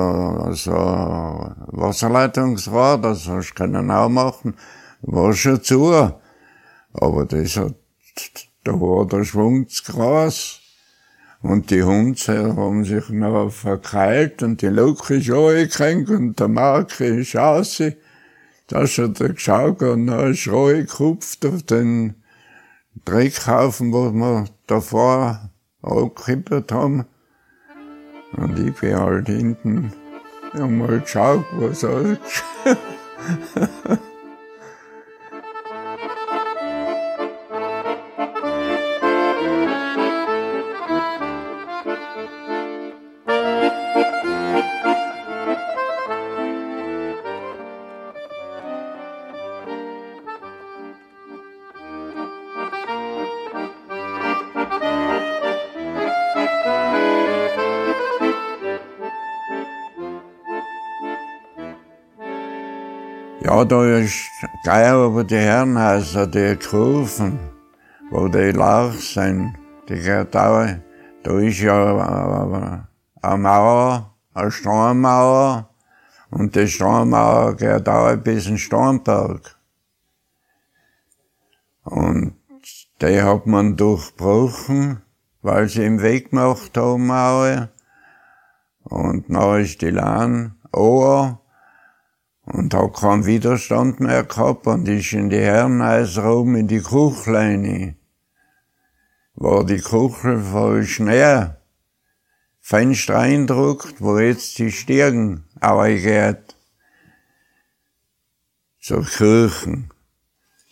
ein 0.75 1.55
Wasserleitungsrad, 1.67 3.05
das 3.05 3.27
hast 3.27 3.51
du 3.51 3.55
können 3.55 3.91
auch 3.91 4.09
machen, 4.09 4.55
war 5.01 5.31
schon 5.33 5.63
zu. 5.63 5.93
Aber 6.91 7.25
das 7.25 7.55
hat, 7.55 7.75
da 8.63 8.73
war 8.73 9.05
der 9.07 9.23
Schwung 9.23 9.67
zu 9.69 9.83
Gras. 9.83 10.59
Und 11.41 11.69
die 11.69 11.83
Hunde 11.83 12.55
haben 12.55 12.85
sich 12.85 13.09
noch 13.09 13.49
verkeilt 13.51 14.41
und 14.41 14.61
die 14.61 14.67
Luke 14.67 15.15
ist 15.15 15.29
angekrankt 15.29 16.09
und 16.09 16.39
der 16.39 16.47
Mark 16.47 16.99
ist 16.99 17.35
raus. 17.35 17.81
Da 18.67 18.81
hat 18.81 19.21
er 19.21 19.29
geschaut 19.29 19.83
und 19.83 20.07
dann 20.07 20.31
ist 20.31 20.45
gekupft 20.45 21.45
auf 21.45 21.63
den 21.63 22.15
Dreckhaufen, 23.03 23.93
wo 23.93 24.11
wir 24.11 24.45
davor 24.65 25.51
angekippert 25.83 26.71
haben. 26.71 27.05
Und 28.37 28.59
ich 28.59 28.73
bin 28.75 28.99
halt 28.99 29.27
hinten 29.27 29.93
einmal 30.53 30.99
geschaut, 30.99 31.45
was 31.51 31.83
alles 31.85 32.19
Ja, 63.55 63.63
da 63.63 63.99
ist 63.99 64.31
gleich 64.63 64.93
über 64.93 65.23
die 65.23 65.37
Herrenhäuser, 65.37 66.27
die 66.27 66.57
Kurven, 66.57 67.39
wo 68.11 68.27
die 68.27 68.51
Lauch 68.51 68.91
sind, 68.95 69.55
die 69.87 69.97
Kartaue, 70.01 70.83
da 71.23 71.39
ist 71.39 71.61
ja 71.61 72.89
eine 73.21 73.37
Mauer, 73.37 74.13
eine 74.33 74.51
Steinmauer, 74.51 75.69
und 76.31 76.53
die 76.53 76.67
Steinmauer 76.67 77.55
geht 77.55 77.87
auch 77.87 78.17
bis 78.17 78.47
in 78.47 78.57
Steinberg. 78.57 79.57
Und 81.85 82.35
die 83.01 83.21
hat 83.21 83.47
man 83.47 83.77
durchbrochen, 83.77 85.01
weil 85.43 85.69
sie 85.69 85.85
im 85.85 86.01
Weg 86.01 86.31
gemacht 86.31 86.75
haben, 86.75 87.07
Mauer. 87.07 87.69
Und 88.83 89.29
dann 89.29 89.61
ist 89.61 89.81
die 89.81 89.91
Lahn 89.91 90.57
ohr 90.73 91.39
und 92.45 92.73
hat 92.73 92.93
keinen 92.93 93.25
Widerstand 93.25 93.99
mehr 93.99 94.23
gehabt 94.23 94.67
und 94.67 94.87
ist 94.87 95.13
in 95.13 95.29
die 95.29 95.39
Herrenhäuser 95.39 96.31
oben 96.31 96.55
in 96.55 96.67
die 96.67 96.81
Kuchleine. 96.81 97.95
War 99.33 99.65
die 99.65 99.81
Kuchel 99.81 100.41
voll 100.41 100.85
Schnee, 100.85 101.47
Fenster 102.61 103.19
eindruckt, 103.19 103.99
wo 103.99 104.17
jetzt 104.17 104.57
die 104.59 104.71
Stirn 104.71 105.43
geht. 105.61 106.55
Zur 108.79 109.03
Kirchen. 109.03 109.91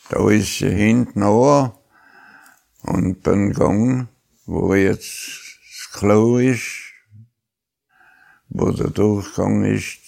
Da 0.09 0.29
ist 0.29 0.59
sie 0.59 0.69
hinten 0.69 1.23
an 1.23 1.71
und 2.83 3.23
beim 3.23 3.51
Gang, 3.53 4.07
wo 4.45 4.75
jetzt 4.75 5.59
das 5.69 5.99
Klo 5.99 6.37
ist, 6.37 6.93
wo 8.49 8.71
der 8.71 8.89
Durchgang 8.89 9.63
ist, 9.63 10.02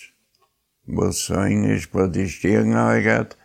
rein 0.88 1.64
ist, 1.64 1.94
wo 1.94 2.08
die 2.08 2.30
Stirn 2.30 2.72
geht, 3.04 3.38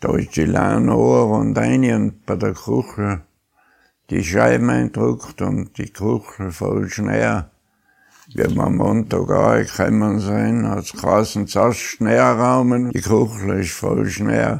da 0.00 0.16
ist 0.16 0.36
die 0.36 0.44
Lane 0.44 0.94
und 0.94 1.56
rein 1.56 1.84
und 1.94 2.26
bei 2.26 2.36
der 2.36 2.54
Kuchel 2.54 3.22
die 4.10 4.22
Scheiben 4.22 4.70
eindruckt 4.70 5.40
und 5.42 5.76
die 5.78 5.92
Kuchel 5.92 6.52
voll 6.52 6.88
Schnee. 6.88 7.42
Wir 8.34 8.58
am 8.58 8.76
Montag 8.76 9.30
angekommen 9.30 10.18
sind, 10.20 10.68
hat 10.68 10.84
es 10.84 10.92
geheißen, 10.92 11.46
zuerst 11.46 11.80
Schneeraumen, 11.80 12.90
die 12.90 13.00
Kuchel 13.00 13.60
ist 13.60 13.72
voll 13.72 14.08
Schnee. 14.08 14.58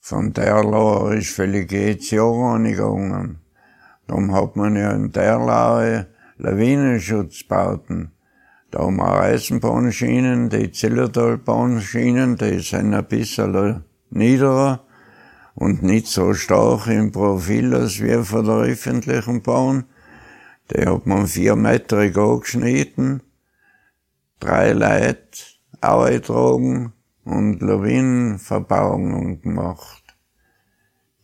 Von 0.00 0.32
der 0.32 0.64
Laue 0.64 1.16
ist 1.16 1.30
völlig 1.30 1.70
jedes 1.70 2.10
Jahr 2.10 2.54
angegangen. 2.54 3.38
Darum 4.06 4.34
hat 4.34 4.56
man 4.56 4.74
ja 4.74 4.90
in 4.90 5.12
der 5.12 5.38
Laue 5.38 6.06
Lawinenschutzbauten. 6.38 8.10
Da 8.70 8.80
haben 8.80 8.96
wir 8.98 9.20
Eisenbahnschienen, 9.20 10.48
die 10.48 10.70
Zillertalbahnschienen, 10.70 12.36
die 12.36 12.60
sind 12.60 12.94
ein 12.94 13.04
bisschen 13.04 13.82
niederer 14.10 14.84
und 15.56 15.82
nicht 15.82 16.06
so 16.06 16.34
stark 16.34 16.86
im 16.86 17.10
Profil 17.10 17.74
als 17.74 18.00
wir 18.00 18.22
von 18.22 18.44
der 18.46 18.58
öffentlichen 18.58 19.42
Bahn. 19.42 19.86
Die 20.70 20.86
hat 20.86 21.04
man 21.04 21.26
vier 21.26 21.56
Meter 21.56 21.98
angeschnitten, 21.98 23.24
drei 24.38 24.70
Leute 24.70 25.18
aufgetragen 25.80 26.92
und 27.24 27.60
Lawinenverbauungen 27.60 29.42
gemacht. 29.42 30.04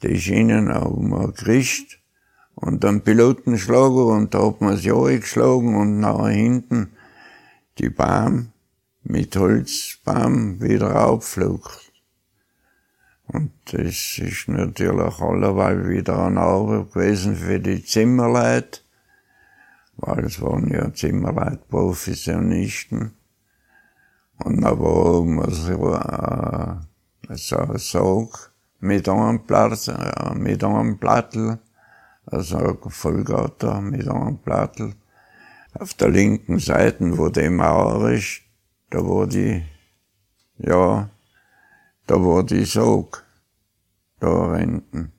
Die 0.02 0.20
Schienen 0.20 0.74
haben 0.74 1.10
wir 1.10 1.28
gekriegt 1.28 2.00
und 2.56 2.82
dann 2.82 3.02
Pilotenschlager 3.02 4.06
und 4.06 4.34
da 4.34 4.48
hat 4.48 4.60
man 4.60 4.76
sie 4.76 4.90
geschlagen 5.20 5.76
und 5.76 6.00
nach 6.00 6.28
hinten 6.28 6.95
die 7.78 7.90
Baum 7.90 8.52
mit 9.02 9.36
Holzbaum 9.36 10.60
wieder 10.60 11.06
aufflucht. 11.06 11.92
Und 13.28 13.52
das 13.72 14.18
ist 14.18 14.48
natürlich 14.48 15.20
allerweil 15.20 15.88
wieder 15.88 16.26
eine 16.26 16.40
Arbeit 16.40 16.92
gewesen 16.92 17.36
für 17.36 17.58
die 17.58 17.84
Zimmerleute, 17.84 18.80
weil 19.96 20.24
es 20.24 20.40
waren 20.40 20.68
ja 20.68 20.92
Zimmerleute 20.94 21.62
Professionisten. 21.68 23.12
Und 24.38 24.60
da 24.60 24.78
war 24.78 25.18
oben 25.18 25.50
so, 25.50 25.94
äh, 25.94 27.36
so 27.36 27.56
ein 27.56 27.78
Sog 27.78 28.52
mit 28.80 29.08
einem 29.08 29.44
Platz, 29.44 29.88
äh, 29.88 30.34
mit 30.34 30.62
einem 30.62 30.98
Plattel, 30.98 31.58
also 32.26 32.58
ein 32.58 32.90
Vollgatter 32.90 33.80
mit 33.80 34.06
einem 34.08 34.38
Plattel. 34.38 34.94
Auf 35.78 35.94
der 35.94 36.08
linken 36.08 36.58
Seite, 36.58 37.18
wo 37.18 37.28
die 37.28 37.50
Mauer 37.50 38.10
ist, 38.10 38.40
da 38.88 39.00
war 39.00 39.26
die, 39.26 39.62
ja, 40.56 41.10
da 42.06 42.14
war 42.14 42.44
die 42.44 42.64
Sog, 42.64 43.26
da 44.18 44.56
hinten. 44.56 45.12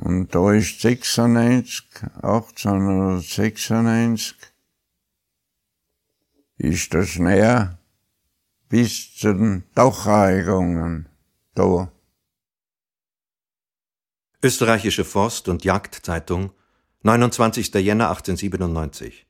Und 0.00 0.34
da 0.34 0.52
ist 0.52 0.80
96, 0.80 1.84
1896, 2.22 4.36
ist 6.56 6.92
der 6.92 7.04
Schnee 7.04 7.68
bis 8.68 9.14
zu 9.14 9.32
den 9.32 9.62
Dach 9.76 10.06
gegangen, 10.06 11.08
da. 11.54 11.92
Österreichische 14.42 15.04
Forst- 15.04 15.48
und 15.48 15.64
Jagdzeitung 15.64 16.50
29. 17.06 17.74
Jänner 17.74 18.08
1897. 18.08 19.26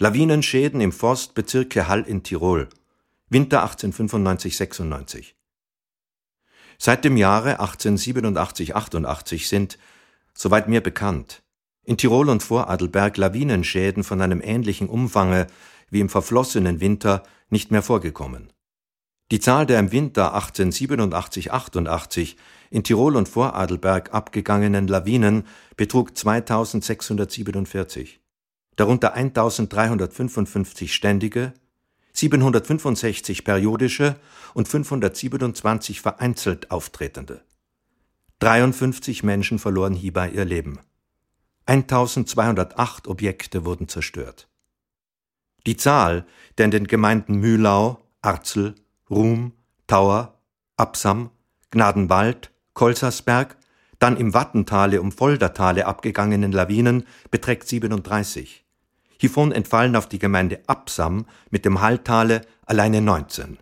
Lawinenschäden 0.00 0.80
im 0.80 0.90
Forstbezirke 0.90 1.86
Hall 1.86 2.02
in 2.02 2.24
Tirol. 2.24 2.68
Winter 3.28 3.64
1895-96. 3.64 5.34
Seit 6.78 7.04
dem 7.04 7.16
Jahre 7.16 7.60
1887-88 7.60 9.46
sind, 9.46 9.78
soweit 10.34 10.66
mir 10.66 10.80
bekannt, 10.80 11.44
in 11.84 11.96
Tirol 11.96 12.28
und 12.28 12.42
Vorarlberg 12.42 13.16
Lawinenschäden 13.18 14.02
von 14.02 14.20
einem 14.20 14.40
ähnlichen 14.42 14.88
Umfange 14.88 15.46
wie 15.90 16.00
im 16.00 16.08
verflossenen 16.08 16.80
Winter 16.80 17.22
nicht 17.50 17.70
mehr 17.70 17.82
vorgekommen. 17.82 18.52
Die 19.30 19.38
Zahl 19.38 19.64
der 19.64 19.78
im 19.78 19.92
Winter 19.92 20.36
1887-88 20.36 22.34
in 22.70 22.84
Tirol 22.84 23.16
und 23.16 23.28
Vorarlberg 23.28 24.14
abgegangenen 24.14 24.86
Lawinen 24.86 25.44
betrug 25.76 26.16
2647, 26.16 28.20
darunter 28.76 29.14
1355 29.14 30.94
ständige, 30.94 31.52
765 32.12 33.44
periodische 33.44 34.16
und 34.54 34.68
527 34.68 36.00
vereinzelt 36.00 36.70
auftretende. 36.70 37.42
53 38.38 39.22
Menschen 39.22 39.58
verloren 39.58 39.94
hierbei 39.94 40.30
ihr 40.30 40.44
Leben. 40.44 40.78
1208 41.66 43.06
Objekte 43.06 43.64
wurden 43.64 43.88
zerstört. 43.88 44.48
Die 45.66 45.76
Zahl 45.76 46.26
der 46.56 46.64
in 46.64 46.70
den 46.70 46.86
Gemeinden 46.86 47.36
Mühlau, 47.36 48.02
Arzel, 48.22 48.74
Ruhm, 49.08 49.52
Tauer, 49.86 50.40
Absam, 50.76 51.30
Gnadenwald, 51.70 52.49
Kolsersberg, 52.74 53.56
dann 53.98 54.16
im 54.16 54.32
Wattentale 54.32 55.02
um 55.02 55.12
Foldertale 55.12 55.86
abgegangenen 55.86 56.52
Lawinen 56.52 57.04
beträgt 57.30 57.68
37. 57.68 58.64
Hiervon 59.18 59.52
entfallen 59.52 59.96
auf 59.96 60.08
die 60.08 60.18
Gemeinde 60.18 60.60
Absam 60.66 61.26
mit 61.50 61.66
dem 61.66 61.82
Halltale 61.82 62.40
alleine 62.64 63.02
19. 63.02 63.58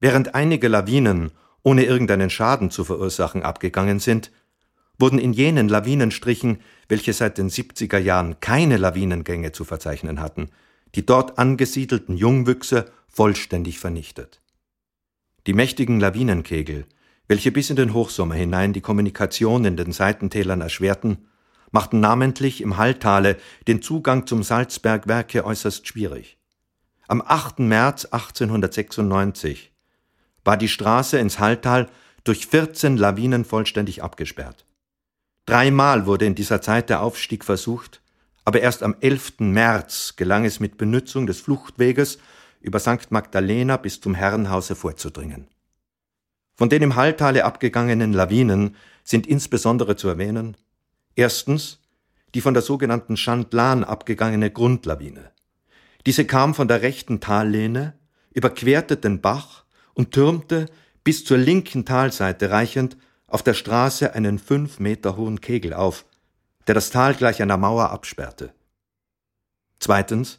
Während 0.00 0.34
einige 0.34 0.68
Lawinen 0.68 1.32
ohne 1.62 1.84
irgendeinen 1.84 2.28
Schaden 2.30 2.70
zu 2.70 2.84
verursachen 2.84 3.42
abgegangen 3.42 3.98
sind, 3.98 4.30
wurden 4.98 5.18
in 5.18 5.32
jenen 5.32 5.68
Lawinenstrichen, 5.68 6.60
welche 6.88 7.12
seit 7.12 7.38
den 7.38 7.48
70er 7.48 7.98
Jahren 7.98 8.40
keine 8.40 8.76
Lawinengänge 8.76 9.52
zu 9.52 9.64
verzeichnen 9.64 10.20
hatten, 10.20 10.50
die 10.94 11.04
dort 11.04 11.38
angesiedelten 11.38 12.16
Jungwüchse 12.16 12.92
vollständig 13.08 13.78
vernichtet. 13.78 14.42
Die 15.46 15.54
mächtigen 15.54 16.00
Lawinenkegel, 16.00 16.86
welche 17.28 17.52
bis 17.52 17.70
in 17.70 17.76
den 17.76 17.92
Hochsommer 17.92 18.34
hinein 18.34 18.72
die 18.72 18.80
Kommunikation 18.80 19.64
in 19.64 19.76
den 19.76 19.92
Seitentälern 19.92 20.60
erschwerten, 20.60 21.26
machten 21.72 22.00
namentlich 22.00 22.60
im 22.60 22.76
Halltale 22.76 23.36
den 23.66 23.82
Zugang 23.82 24.26
zum 24.26 24.42
Salzbergwerke 24.42 25.44
äußerst 25.44 25.86
schwierig. 25.86 26.38
Am 27.08 27.22
8. 27.24 27.60
März 27.60 28.06
1896 28.06 29.72
war 30.44 30.56
die 30.56 30.68
Straße 30.68 31.18
ins 31.18 31.38
Halltal 31.38 31.88
durch 32.24 32.46
14 32.46 32.96
Lawinen 32.96 33.44
vollständig 33.44 34.02
abgesperrt. 34.02 34.64
Dreimal 35.44 36.06
wurde 36.06 36.26
in 36.26 36.34
dieser 36.34 36.60
Zeit 36.60 36.90
der 36.90 37.02
Aufstieg 37.02 37.44
versucht, 37.44 38.00
aber 38.44 38.60
erst 38.60 38.82
am 38.82 38.96
11. 39.00 39.34
März 39.40 40.14
gelang 40.16 40.44
es 40.44 40.60
mit 40.60 40.76
Benutzung 40.76 41.26
des 41.26 41.40
Fluchtweges 41.40 42.18
über 42.60 42.78
St. 42.80 43.10
Magdalena 43.10 43.76
bis 43.76 44.00
zum 44.00 44.14
Herrenhause 44.14 44.74
vorzudringen. 44.74 45.48
Von 46.56 46.68
den 46.68 46.82
im 46.82 46.96
Halltale 46.96 47.44
abgegangenen 47.44 48.12
Lawinen 48.12 48.76
sind 49.04 49.26
insbesondere 49.26 49.96
zu 49.96 50.08
erwähnen 50.08 50.56
erstens 51.16 51.80
die 52.34 52.40
von 52.42 52.54
der 52.54 52.62
sogenannten 52.62 53.16
Chandlan 53.16 53.82
abgegangene 53.82 54.50
Grundlawine, 54.50 55.32
Diese 56.04 56.26
kam 56.26 56.54
von 56.54 56.68
der 56.68 56.82
rechten 56.82 57.20
Tallehne, 57.20 57.94
überquerte 58.32 58.96
den 58.96 59.20
Bach 59.22 59.64
und 59.94 60.12
türmte 60.12 60.66
bis 61.02 61.24
zur 61.24 61.38
linken 61.38 61.86
Talseite 61.86 62.50
reichend 62.50 62.98
auf 63.26 63.42
der 63.42 63.54
Straße 63.54 64.12
einen 64.12 64.38
fünf 64.38 64.78
Meter 64.78 65.16
hohen 65.16 65.40
Kegel 65.40 65.72
auf, 65.72 66.04
der 66.66 66.74
das 66.74 66.90
Tal 66.90 67.14
gleich 67.14 67.40
einer 67.40 67.56
Mauer 67.56 67.90
absperrte. 67.90 68.52
Zweitens 69.80 70.38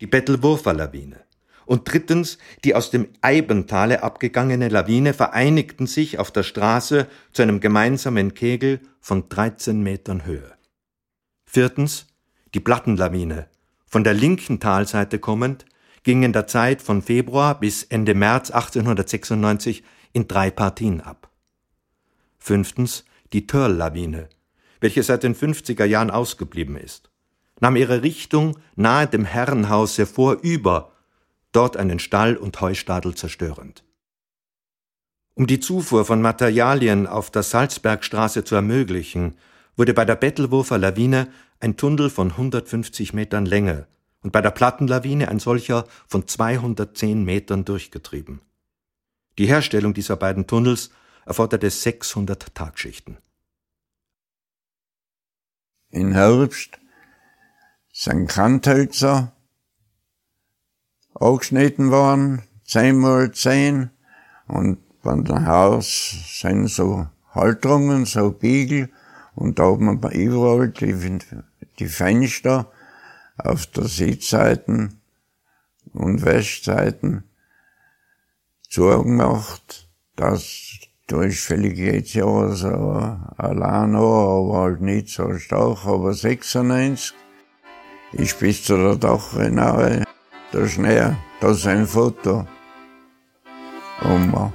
die 0.00 0.06
Bettelwurfer 0.06 0.72
Lawine. 0.72 1.25
Und 1.66 1.92
drittens 1.92 2.38
die 2.64 2.74
aus 2.74 2.90
dem 2.90 3.08
Eibentale 3.20 4.02
abgegangene 4.02 4.68
Lawine 4.68 5.12
vereinigten 5.12 5.86
sich 5.86 6.18
auf 6.18 6.30
der 6.30 6.44
Straße 6.44 7.08
zu 7.32 7.42
einem 7.42 7.60
gemeinsamen 7.60 8.32
Kegel 8.32 8.80
von 9.00 9.28
13 9.28 9.82
Metern 9.82 10.24
Höhe. 10.24 10.54
Viertens 11.44 12.06
die 12.54 12.60
Plattenlawine, 12.60 13.48
von 13.86 14.04
der 14.04 14.14
linken 14.14 14.60
Talseite 14.60 15.18
kommend, 15.18 15.66
ging 16.04 16.22
in 16.22 16.32
der 16.32 16.46
Zeit 16.46 16.80
von 16.80 17.02
Februar 17.02 17.58
bis 17.58 17.82
Ende 17.82 18.14
März 18.14 18.50
1896 18.52 19.82
in 20.12 20.28
drei 20.28 20.50
Partien 20.50 21.00
ab. 21.00 21.30
Fünftens 22.38 23.04
die 23.32 23.46
Törl-Lawine, 23.48 24.28
welche 24.80 25.02
seit 25.02 25.24
den 25.24 25.34
50er 25.34 25.84
Jahren 25.84 26.10
ausgeblieben 26.10 26.76
ist, 26.76 27.10
nahm 27.60 27.76
ihre 27.76 28.02
Richtung 28.02 28.56
nahe 28.76 29.06
dem 29.06 29.24
Herrenhause 29.24 30.06
vorüber, 30.06 30.92
dort 31.56 31.76
einen 31.76 31.98
Stall 31.98 32.36
und 32.36 32.60
Heustadel 32.60 33.14
zerstörend. 33.14 33.82
Um 35.34 35.46
die 35.46 35.60
Zufuhr 35.60 36.04
von 36.04 36.22
Materialien 36.22 37.06
auf 37.06 37.30
der 37.30 37.42
Salzbergstraße 37.42 38.44
zu 38.44 38.54
ermöglichen, 38.54 39.36
wurde 39.76 39.94
bei 39.94 40.04
der 40.04 40.16
Bettelwurfer 40.16 40.78
Lawine 40.78 41.28
ein 41.60 41.76
Tunnel 41.76 42.10
von 42.10 42.30
150 42.32 43.12
Metern 43.12 43.46
Länge 43.46 43.86
und 44.22 44.32
bei 44.32 44.40
der 44.40 44.50
Plattenlawine 44.50 45.28
ein 45.28 45.38
solcher 45.38 45.86
von 46.06 46.26
210 46.26 47.24
Metern 47.24 47.64
durchgetrieben. 47.64 48.40
Die 49.38 49.46
Herstellung 49.46 49.94
dieser 49.94 50.16
beiden 50.16 50.46
Tunnels 50.46 50.90
erforderte 51.26 51.70
600 51.70 52.54
Tagschichten. 52.54 53.18
In 55.90 56.12
Herbst 56.12 56.78
sind 57.92 58.26
Kanthölzer 58.28 59.35
aufgeschnitten 61.20 61.90
worden, 61.90 62.42
zehn 62.64 62.98
mal 62.98 63.32
zehn, 63.32 63.90
und 64.48 64.78
bei 65.02 65.14
dem 65.14 65.46
Haus 65.46 66.40
sind 66.40 66.68
so 66.68 67.06
Halterungen, 67.30 68.04
so 68.04 68.30
Biegel, 68.30 68.88
und 69.34 69.58
da 69.58 69.72
hat 69.72 69.80
man 69.80 70.00
überall 70.12 70.68
die, 70.68 71.18
die 71.78 71.86
Fenster 71.86 72.70
auf 73.38 73.66
der 73.66 73.84
Südseiten 73.84 75.00
und 75.92 76.24
Westseiten 76.24 77.24
zugemacht, 78.68 79.88
dass 80.16 80.78
durch 81.06 81.40
völlig 81.40 81.78
jetzt 81.78 82.14
ja 82.14 82.48
so 82.48 82.68
allein 83.36 83.92
noch, 83.92 84.50
aber 84.50 84.58
halt 84.62 84.80
nicht 84.80 85.10
so 85.10 85.38
stark, 85.38 85.86
aber 85.86 86.12
96 86.12 87.14
ich 88.12 88.34
bis 88.36 88.64
zu 88.64 88.76
der 88.76 88.96
Dachrenaue, 88.96 90.05
der 90.52 90.68
Schnee, 90.68 91.16
da 91.40 91.50
ist 91.50 91.66
ein 91.66 91.86
Foto. 91.86 92.46
Oma. 94.02 94.52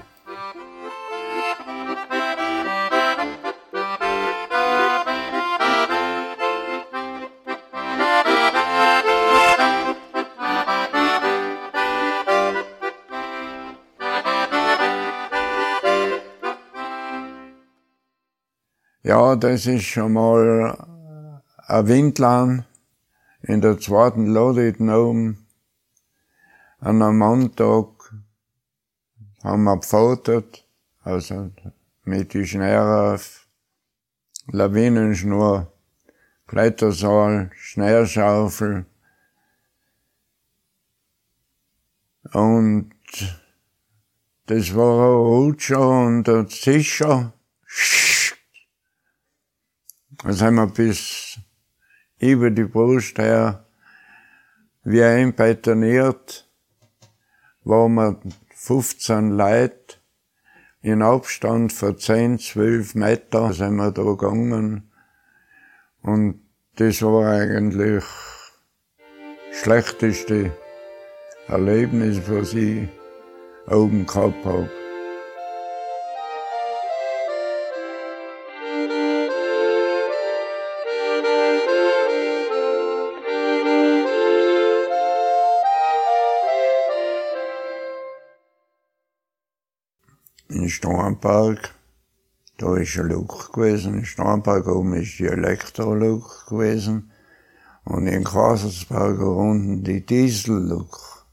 Ja, 19.03 19.35
das 19.35 19.65
ist 19.65 19.83
schon 19.83 20.13
mal 20.13 20.77
ein 21.67 21.87
Windland 21.87 22.65
in 23.41 23.59
der 23.59 23.79
zweiten 23.79 24.27
Lade 24.27 24.73
oben. 24.79 25.40
An 26.83 26.99
einem 26.99 27.19
Montag 27.19 28.11
haben 29.43 29.63
wir 29.65 29.77
gefotert, 29.77 30.67
also 31.03 31.51
mit 32.05 32.33
die 32.33 32.47
Schnee 32.47 32.75
auf, 32.75 33.45
Lawinenschnur, 34.47 35.71
Klettersaal, 36.47 37.51
Schneeschaufel 37.53 38.87
und 42.33 42.91
das 44.47 44.75
war 44.75 45.05
ein 45.05 45.17
Rutscher 45.17 45.87
und 45.87 46.27
ein 46.27 46.49
Zischer. 46.49 47.31
Das 50.23 50.41
haben 50.41 50.55
wir 50.55 50.65
bis 50.65 51.37
über 52.17 52.49
die 52.49 52.63
Brust 52.63 53.19
her, 53.19 53.67
wie 54.83 55.03
einbetoniert, 55.03 56.47
wo 57.63 57.87
wir 57.87 58.19
15 58.55 59.31
Leute 59.31 59.97
in 60.81 61.01
Abstand 61.01 61.71
von 61.73 61.97
10, 61.97 62.39
12 62.39 62.95
Meter 62.95 63.53
sind 63.53 63.75
wir 63.75 63.91
da 63.91 64.03
gegangen. 64.03 64.91
Und 66.01 66.41
das 66.75 67.01
war 67.01 67.31
eigentlich 67.31 68.03
das 69.51 69.61
schlechteste 69.61 70.51
Erlebnis, 71.47 72.21
was 72.27 72.53
ich 72.53 72.87
oben 73.67 74.05
gehabt 74.07 74.45
habe. 74.45 74.80
Starnberg, 90.71 91.75
da 92.57 92.75
ist 92.77 92.97
ein 92.97 93.09
Luch 93.09 93.51
gewesen, 93.51 93.99
in 93.99 94.05
Starnberg 94.05 94.67
oben 94.67 94.93
ist 94.93 95.19
die 95.19 95.27
Elektroluch 95.27 96.47
gewesen. 96.47 97.11
Und 97.83 98.07
in 98.07 98.23
Kaisersberger 98.23 99.27
unten 99.27 99.83
die 99.83 100.05
Dieselluch. 100.05 101.25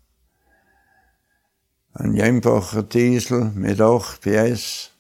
Ein 1.95 2.21
einfacher 2.21 2.83
Diesel 2.83 3.51
mit 3.55 3.81
8 3.81 4.21
PS, 4.21 4.91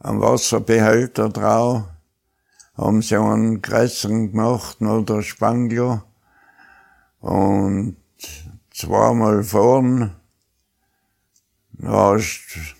ein 0.00 0.20
Wasserbehälter 0.20 1.28
drauf, 1.28 1.84
haben 2.76 3.02
sie 3.02 3.16
einen 3.16 3.62
größeren 3.62 4.32
gemacht, 4.32 4.80
noch 4.80 5.04
der 5.04 5.22
Spangler, 5.22 6.04
und 7.20 7.96
zweimal 8.70 9.42
vorn, 9.44 10.16
Du 11.76 11.88
hast 11.88 12.73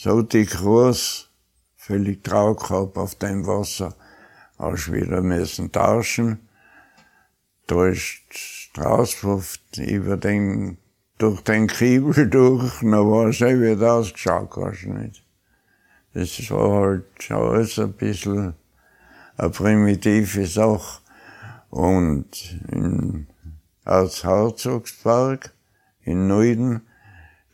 so 0.00 0.22
dick 0.22 0.50
groß, 0.50 1.28
völlig 1.76 2.22
trau 2.22 2.54
gehabt 2.54 2.96
auf 2.96 3.16
dem 3.16 3.44
Wasser, 3.48 3.96
hast 4.56 4.92
wieder 4.92 5.22
müssen 5.22 5.72
tauschen. 5.72 6.48
Da 7.66 7.88
ist 7.88 8.20
Straßwurft 8.30 9.78
über 9.78 10.16
den, 10.16 10.78
durch 11.18 11.40
den 11.40 11.66
Kiebel 11.66 12.30
durch, 12.30 12.78
dann 12.80 12.92
war 12.92 13.26
es 13.26 13.40
eh 13.40 13.60
wieder 13.60 13.94
ausgeschaut, 13.94 14.56
hast 14.56 14.84
du 14.84 14.92
nicht. 14.92 15.24
Das 16.14 16.48
war 16.52 16.80
halt 16.80 17.30
alles 17.30 17.76
ein 17.80 17.92
bisschen 17.92 18.54
eine 19.36 19.50
primitive 19.50 20.46
Sache. 20.46 21.00
Und 21.70 22.56
in, 22.70 23.26
als 23.84 24.22
Herzogsberg 24.22 25.52
in 26.02 26.28
Neuden 26.28 26.87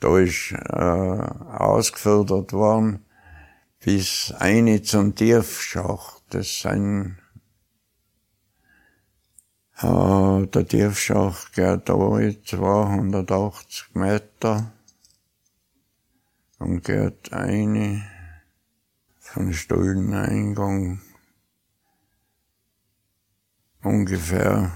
da 0.04 0.18
ist 0.18 0.52
äh, 0.52 1.56
ausgefördert 1.56 2.52
worden 2.52 3.06
bis 3.80 4.34
eine 4.38 4.82
zum 4.82 5.14
Tiefschacht. 5.14 6.22
Das 6.28 6.60
sind 6.60 7.16
äh, 9.78 10.46
der 10.46 10.68
Tiefschacht 10.68 11.54
geht 11.54 11.88
da 11.88 11.94
280 11.94 13.94
Meter 13.94 14.72
und 16.58 16.84
geht 16.84 17.32
eine 17.32 18.04
von 19.20 19.54
Stulleneingang 19.54 21.00
ungefähr 23.82 24.70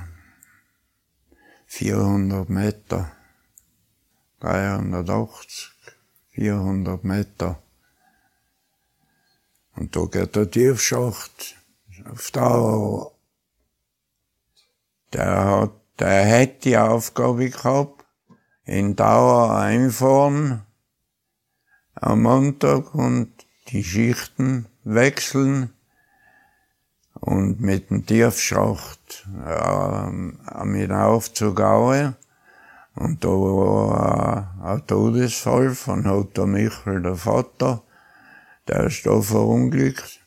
400 1.67 2.49
Meter. 2.49 3.18
380, 4.41 5.71
400 6.31 7.05
Meter. 7.05 7.63
Und 9.77 9.95
da 9.95 10.05
geht 10.05 10.37
der 10.37 10.51
Tiefschacht 10.51 11.57
auf 12.05 12.31
Dauer. 12.31 13.13
Der 15.13 15.45
hat 15.45 15.73
der 15.99 16.41
hat 16.41 16.65
die 16.65 16.79
Aufgabe 16.79 17.51
gehabt, 17.51 18.05
in 18.65 18.95
Dauer 18.95 19.57
einfahren 19.57 20.63
am 21.95 22.23
Montag 22.23 22.95
und 22.95 23.33
die 23.69 23.83
Schichten 23.83 24.67
wechseln 24.85 25.73
und 27.15 27.61
mit 27.61 27.91
dem 27.91 28.07
Tiefschacht 28.07 29.27
äh, 29.45 30.11
mit 30.65 30.93
Aufzug 30.93 31.61
Aue. 31.61 32.15
Und 32.99 33.23
da 33.23 33.29
war 33.29 34.59
ein 34.61 34.87
Todesfall 34.87 35.75
von 35.75 36.05
Otto 36.07 36.47
Michel, 36.47 37.01
der 37.01 37.15
Vater, 37.15 37.85
der 38.67 38.85
ist 38.85 39.07
da 39.07 39.21
verunglückt. 39.23 40.27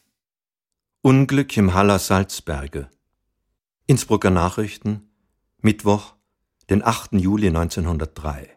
Unglück 1.02 1.58
im 1.58 1.74
Haller 1.74 2.00
Salzberge. 2.00 2.90
Innsbrucker 3.88 4.30
Nachrichten, 4.30 5.10
Mittwoch, 5.58 6.14
den 6.70 6.82
8. 6.82 7.14
Juli 7.14 7.48
1903. 7.48 8.50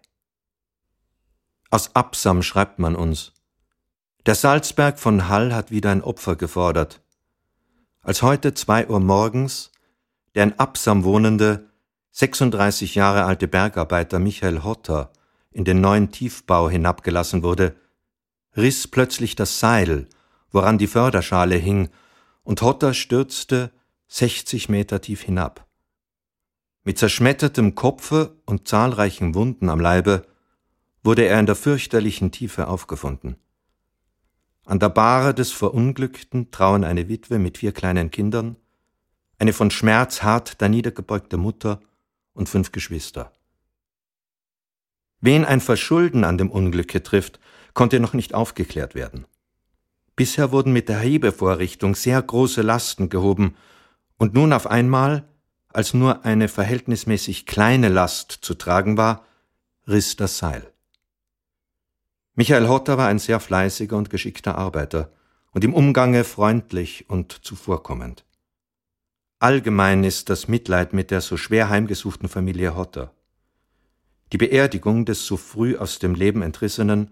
Aus 1.70 1.96
Absam 1.96 2.42
schreibt 2.42 2.79
man 2.79 2.94
uns, 2.94 3.33
der 4.27 4.37
Salzberg 4.37 5.00
von 5.00 5.29
Hall 5.29 5.53
hat 5.53 5.72
wieder 5.72 5.90
ein 5.90 6.03
Opfer 6.03 6.37
gefordert. 6.37 7.03
Als 8.00 8.22
heute 8.22 8.55
zwei 8.55 8.87
Uhr 8.87 9.00
morgens 9.00 9.72
der 10.35 10.44
in 10.44 10.59
Absam 10.59 11.05
wohnende, 11.05 11.70
36 12.16 12.94
Jahre 12.94 13.24
alte 13.24 13.48
Bergarbeiter 13.48 14.20
Michael 14.20 14.62
Hotter 14.62 15.11
in 15.50 15.64
den 15.64 15.81
neuen 15.81 16.12
Tiefbau 16.12 16.70
hinabgelassen 16.70 17.42
wurde, 17.42 17.74
riss 18.57 18.87
plötzlich 18.87 19.35
das 19.35 19.59
Seil, 19.59 20.07
woran 20.53 20.79
die 20.79 20.87
Förderschale 20.87 21.57
hing, 21.57 21.88
und 22.44 22.62
Hotter 22.62 22.94
stürzte 22.94 23.72
60 24.07 24.68
Meter 24.68 25.00
tief 25.00 25.22
hinab. 25.22 25.66
Mit 26.85 26.98
zerschmettertem 26.98 27.74
Kopfe 27.74 28.37
und 28.46 28.68
zahlreichen 28.68 29.35
Wunden 29.35 29.68
am 29.68 29.81
Leibe 29.81 30.24
wurde 31.03 31.24
er 31.24 31.40
in 31.40 31.46
der 31.46 31.57
fürchterlichen 31.57 32.31
Tiefe 32.31 32.68
aufgefunden. 32.68 33.38
An 34.64 34.79
der 34.79 34.90
Bahre 34.90 35.35
des 35.35 35.50
Verunglückten 35.50 36.53
trauen 36.53 36.85
eine 36.85 37.09
Witwe 37.09 37.40
mit 37.40 37.59
vier 37.59 37.72
kleinen 37.72 38.12
Kindern, 38.12 38.55
eine 39.40 39.53
von 39.53 39.72
Schmerz 39.72 40.22
hart 40.22 40.62
daniedergebeugte 40.62 41.38
Mutter 41.38 41.81
und 42.35 42.49
fünf 42.49 42.73
Geschwister. 42.73 43.33
Wen 45.20 45.44
ein 45.44 45.61
Verschulden 45.61 46.25
an 46.25 46.37
dem 46.37 46.51
Unglücke 46.51 47.03
trifft, 47.03 47.40
konnte 47.73 47.99
noch 47.99 48.12
nicht 48.12 48.35
aufgeklärt 48.35 48.94
werden. 48.94 49.27
Bisher 50.16 50.53
wurden 50.53 50.73
mit 50.73 50.88
der 50.88 50.99
Hebevorrichtung 50.99 51.94
sehr 51.94 52.20
große 52.20 52.62
Lasten 52.62 53.09
gehoben, 53.09 53.57
und 54.16 54.35
nun 54.35 54.53
auf 54.53 54.68
einmal, 54.68 55.29
als 55.73 55.92
nur 55.92 56.25
eine 56.25 56.49
verhältnismäßig 56.49 57.47
kleine 57.47 57.88
Last 57.88 58.31
zu 58.31 58.55
tragen 58.55 58.97
war, 58.97 59.25
riss 59.88 60.14
das 60.16 60.38
Seil. 60.38 60.70
Michael 62.37 62.68
Hotter 62.68 62.97
war 62.97 63.09
ein 63.09 63.18
sehr 63.18 63.40
fleißiger 63.40 63.97
und 63.97 64.11
geschickter 64.11 64.57
Arbeiter 64.57 65.11
und 65.53 65.64
im 65.64 65.75
Umgange 65.75 66.25
freundlich 66.25 67.09
und 67.09 67.33
zuvorkommend. 67.44 68.25
Allgemein 69.38 70.05
ist 70.05 70.31
das 70.31 70.49
Mitleid 70.49 70.92
mit 70.92 71.11
der 71.11 71.20
so 71.20 71.37
schwer 71.37 71.68
heimgesuchten 71.68 72.29
Familie 72.29 72.77
Hotter. 72.77 73.12
Die 74.33 74.38
Beerdigung 74.38 75.05
des 75.05 75.27
so 75.27 75.37
früh 75.37 75.77
aus 75.77 75.99
dem 75.99 76.14
Leben 76.14 76.42
Entrissenen 76.42 77.11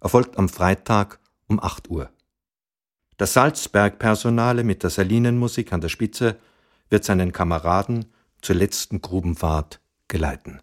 erfolgt 0.00 0.38
am 0.38 0.48
Freitag 0.48 1.20
um 1.46 1.60
acht 1.60 1.90
Uhr. 1.90 2.10
Das 3.18 3.32
Salzberg-Personale 3.32 4.64
mit 4.64 4.82
der 4.82 4.90
Salinenmusik 4.90 5.72
an 5.72 5.80
der 5.80 5.88
Spitze 5.88 6.38
wird 6.90 7.04
seinen 7.04 7.32
Kameraden 7.32 8.06
zur 8.42 8.56
letzten 8.56 9.00
Grubenfahrt 9.00 9.80
geleiten. 10.08 10.60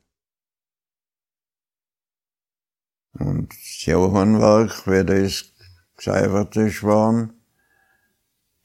Und 3.20 3.54
das 3.54 3.86
Johannwerk, 3.86 4.88
wie 4.88 5.06
das 5.06 5.52
geseifert 5.98 6.56
ist 6.56 6.84
worden, 6.84 7.34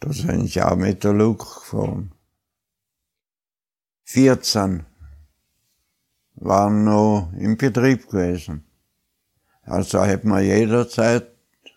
da 0.00 0.12
sind 0.12 0.48
sie 0.48 0.62
auch 0.62 0.76
mit 0.76 1.04
der 1.04 1.12
Luk 1.12 1.60
gefahren. 1.60 2.12
14 4.10 4.86
waren 6.36 6.84
noch 6.84 7.30
im 7.36 7.58
Betrieb 7.58 8.08
gewesen. 8.08 8.64
Also 9.64 10.02
hätte 10.02 10.26
man 10.26 10.42
jederzeit 10.44 11.30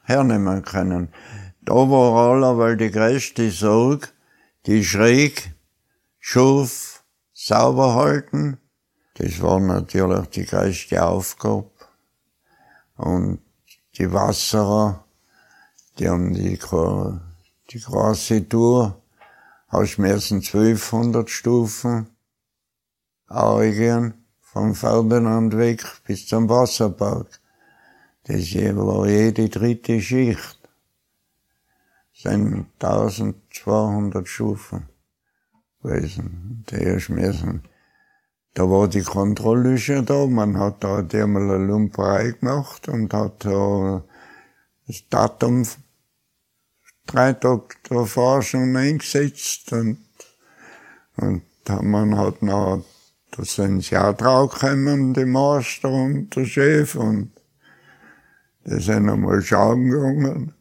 hernehmen 0.04 0.64
können. 0.64 1.14
Da 1.62 1.74
war 1.74 2.32
aller, 2.32 2.58
weil 2.58 2.78
die 2.78 2.90
größte 2.90 3.52
Sorge, 3.52 4.08
die 4.66 4.82
schräg, 4.86 5.54
schuf, 6.20 7.04
sauber 7.34 7.96
halten. 7.96 8.60
Das 9.16 9.42
war 9.42 9.60
natürlich 9.60 10.28
die 10.30 10.46
größte 10.46 11.06
Aufgabe. 11.06 11.70
Und 12.96 13.42
die 13.98 14.10
Wasserer, 14.14 15.04
die 16.00 16.08
haben 16.08 16.34
die, 16.34 16.58
die 17.72 17.80
große 17.82 18.48
Tour, 18.48 19.02
hast 19.68 19.98
du 19.98 20.04
1200 20.04 21.30
Stufen, 21.30 22.08
Aurigen, 23.34 24.14
vom 24.42 24.76
Ferdinandweg 24.76 25.84
bis 26.06 26.28
zum 26.28 26.50
Wasserpark. 26.50 27.40
Das 28.26 28.54
war 28.56 29.08
jede 29.08 29.50
dritte 29.50 30.02
Schicht. 30.02 30.60
Das 32.14 32.32
sind 32.34 32.68
1200 32.80 34.28
Stufen 34.28 34.90
gewesen. 35.82 36.64
Die 36.70 36.76
erst 36.76 37.10
müssen 37.10 37.64
da 38.54 38.70
war 38.70 38.88
die 38.88 39.04
Kontrolle 39.04 39.78
schon 39.78 40.06
da. 40.06 40.26
Man 40.28 40.58
hat 40.58 40.84
da 40.84 40.98
einmal 40.98 41.44
eine 41.44 41.66
Lumperei 41.66 42.32
gemacht 42.32 42.88
und 42.90 43.14
hat 43.14 43.46
da 43.46 44.04
das 44.88 45.08
Datum 45.10 45.66
drei 47.08 47.34
Tage 47.34 47.76
davor 47.90 48.42
schon 48.42 48.76
eingesetzt 48.76 49.72
und, 49.72 50.00
und 51.16 51.44
man 51.82 52.18
hat 52.18 52.42
noch, 52.42 52.84
da 53.32 53.46
sind 53.46 53.84
sie 53.84 53.98
auch 53.98 54.14
draufgekommen, 54.16 55.14
die 55.14 55.26
Master 55.26 55.90
und 55.90 56.36
der 56.36 56.46
Chef 56.46 56.96
und 56.96 57.32
die 58.66 58.80
sind 58.80 59.10
einmal 59.10 59.42
schauen 59.42 59.90
gegangen. 59.90 60.54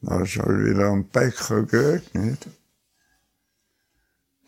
Da 0.00 0.22
ist 0.22 0.36
halt 0.36 0.64
wieder 0.64 0.92
ein 0.92 1.08
Bäcker 1.08 1.64
gehört, 1.64 2.14
nicht? 2.14 2.48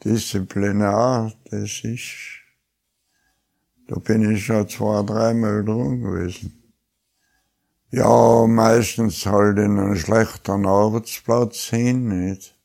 Disziplinär, 0.04 1.32
das 1.50 1.84
ist, 1.84 2.40
da 3.88 3.98
bin 3.98 4.30
ich 4.30 4.44
schon 4.44 4.68
zwei, 4.68 5.02
dreimal 5.02 5.64
drin 5.64 6.02
gewesen. 6.02 6.74
Ja, 7.90 8.46
meistens 8.46 9.26
halt 9.26 9.58
in 9.58 9.78
einen 9.78 9.96
schlechten 9.96 10.66
Arbeitsplatz 10.66 11.64
hin, 11.64 12.08
nicht? 12.08 12.56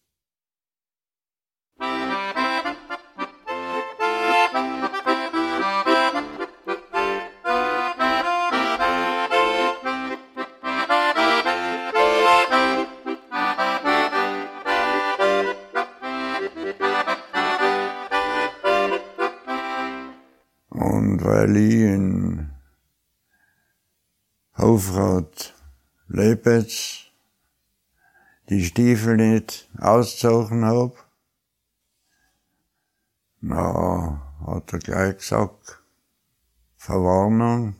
In 21.57 22.51
Hofrat 24.57 25.53
Lepetz 26.07 27.05
die 28.49 28.63
Stiefel 28.63 29.17
nicht 29.17 29.69
ausgezogen 29.79 30.65
hab. 30.65 31.05
Na, 33.41 34.21
hat 34.45 34.73
er 34.73 34.79
gleich 34.79 35.17
gesagt, 35.17 35.81
Verwarnung. 36.77 37.75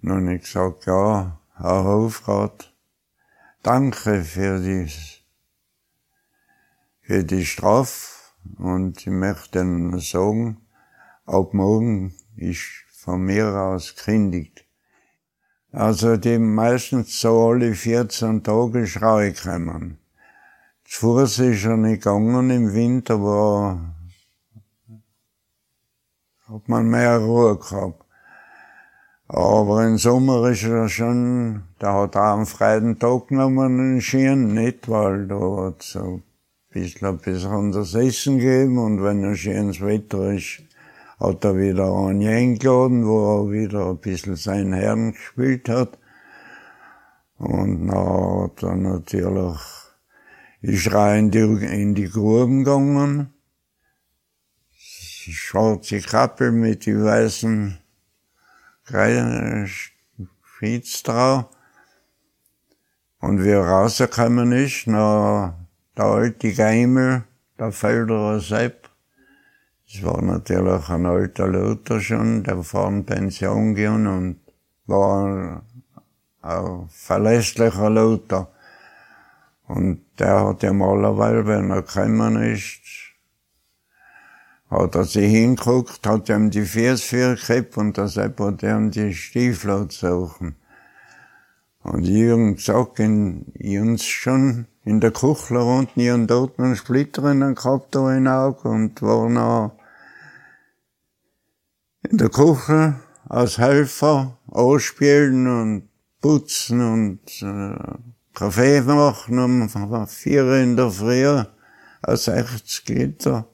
Nun 0.00 0.28
ich 0.28 0.42
gesagt, 0.42 0.86
ja, 0.86 1.40
Herr 1.56 1.84
Hofrat, 1.84 2.72
danke 3.62 4.24
für 4.24 4.60
die, 4.60 4.90
für 7.02 7.24
die 7.24 7.44
Strafe 7.44 8.32
und 8.58 9.00
ich 9.00 9.06
möchte 9.06 9.60
Ihnen 9.60 9.98
sagen, 10.00 10.66
ab 11.26 11.54
morgen 11.54 12.14
ist 12.36 12.84
von 12.92 13.22
mir 13.22 13.54
aus 13.54 13.94
gekündigt. 13.94 14.64
Also 15.72 16.16
die 16.16 16.38
meistens 16.38 17.20
so 17.20 17.50
alle 17.50 17.74
14 17.74 18.42
Tage 18.42 18.86
Schreie 18.86 19.32
kommen. 19.32 19.98
Zu 20.84 21.00
Fuß 21.00 21.38
ist 21.38 21.64
er 21.64 21.76
nicht 21.76 22.02
gegangen, 22.02 22.50
im 22.50 22.74
Winter 22.74 23.22
war, 23.22 23.94
hat 26.48 26.68
man 26.68 26.88
mehr 26.88 27.18
Ruhe 27.18 27.56
gehabt. 27.56 28.04
Aber 29.28 29.86
im 29.86 29.96
Sommer 29.96 30.50
ist 30.50 30.64
er 30.64 30.88
schon, 30.88 31.62
da 31.78 31.94
hat 31.94 32.16
er 32.16 32.32
am 32.32 32.46
freien 32.46 32.98
Tag 32.98 33.28
genommen, 33.28 33.78
einen 33.78 34.00
Schien, 34.00 34.52
nicht, 34.54 34.88
weil 34.88 35.28
da 35.28 35.66
hat 35.66 35.82
so 35.82 36.00
ein 36.00 36.22
bisschen 36.70 37.06
ein 37.06 37.18
besonderes 37.18 37.94
Essen 37.94 38.38
gegeben 38.38 38.78
und 38.78 39.04
wenn 39.04 39.24
ein 39.24 39.36
schönes 39.36 39.80
Wetter 39.80 40.32
ist, 40.32 40.62
hat 41.20 41.44
er 41.44 41.56
wieder 41.56 41.94
einen 41.94 42.26
eingeladen, 42.26 43.06
wo 43.06 43.44
er 43.44 43.52
wieder 43.52 43.90
ein 43.90 43.98
bisschen 43.98 44.36
seinen 44.36 44.72
Herrn 44.72 45.12
gespielt 45.12 45.68
hat. 45.68 45.98
Und 47.36 47.88
dann 47.88 48.42
hat 48.42 48.62
er 48.62 48.76
natürlich, 48.76 49.60
ist 50.62 50.92
rein 50.92 51.26
in 51.26 51.30
die, 51.30 51.66
in 51.66 51.94
die 51.94 52.08
Gruben 52.08 52.64
gegangen. 52.64 53.34
Die 55.26 55.32
schwarze 55.32 56.00
Kappe 56.00 56.50
mit 56.50 56.86
den 56.86 57.04
weißen 57.04 57.78
Spitz 59.66 61.02
drauf. 61.02 61.46
Und 63.20 63.44
wie 63.44 63.50
er 63.50 63.66
rausgekommen 63.66 64.52
ist, 64.52 64.86
na, 64.86 65.66
der 65.96 66.04
alte 66.06 66.54
Geimel, 66.54 67.24
der 67.58 67.72
Felderer 67.72 68.40
Sepp, 68.40 68.89
das 69.92 70.04
war 70.04 70.22
natürlich 70.22 70.88
ein 70.88 71.04
alter 71.04 71.48
Luther 71.48 72.00
schon, 72.00 72.44
der 72.44 72.58
war 72.72 72.88
in 72.88 73.04
Pension 73.04 73.74
gegangen 73.74 74.06
und 74.06 74.40
war 74.86 75.62
ein 76.42 76.88
verlässlicher 76.88 77.90
Luther. 77.90 78.48
Und 79.66 80.02
der 80.18 80.46
hat 80.46 80.62
ja 80.62 80.72
mal, 80.72 81.46
wenn 81.46 81.70
er 81.70 81.82
gekommen 81.82 82.36
ist, 82.36 82.80
hat 84.70 84.94
er 84.94 85.04
sich 85.04 85.28
hingeguckt, 85.28 86.06
hat 86.06 86.28
ihm 86.28 86.50
die 86.50 86.64
Füße 86.64 87.34
gehabt 87.34 87.76
und 87.76 87.96
Sepp 87.96 88.38
hat 88.38 88.62
ihm 88.62 88.92
die 88.92 89.12
Stiefel 89.12 89.90
suchen. 89.90 90.54
Und 91.82 92.06
hab 92.06 92.56
gesagt, 92.56 93.00
in, 93.00 93.52
uns 93.58 94.04
schon 94.04 94.66
in 94.84 95.00
der 95.00 95.10
Küche 95.10 95.58
unten, 95.58 96.00
hab 96.00 96.28
dort 96.28 96.60
einen 96.60 96.76
Splitter 96.76 97.22
gehabt, 97.34 97.94
da 97.94 98.14
in 98.14 98.28
Auge, 98.28 98.68
und 98.68 99.02
war 99.02 99.28
noch 99.28 99.79
in 102.08 102.18
der 102.18 102.28
Küche 102.28 103.00
als 103.28 103.58
Helfer 103.58 104.38
ausspielen 104.46 105.46
und 105.46 105.88
putzen 106.20 106.80
und 106.80 107.42
äh, 107.42 107.98
Kaffee 108.34 108.80
machen 108.82 109.38
um 109.38 110.06
vier 110.06 110.52
in 110.62 110.76
der 110.76 110.90
Früh, 110.90 111.42
als 112.02 112.24
60 112.24 112.88
Liter. 112.88 113.46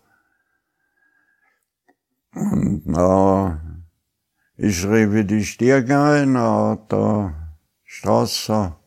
Und 2.34 2.82
na, 2.86 3.60
ich 4.56 4.80
schrieb 4.80 5.26
die 5.28 5.44
Stiege 5.44 5.98
ein, 5.98 6.34
dann 6.34 6.42
hat 6.42 6.92
der 6.92 7.34
Strasser 7.84 8.78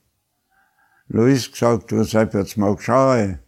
Luis 1.08 1.52
gesagt, 1.52 1.92
du 1.92 2.04
seid 2.04 2.36
jetzt 2.36 2.56
mal 2.56 2.78
schauen. 2.80 3.40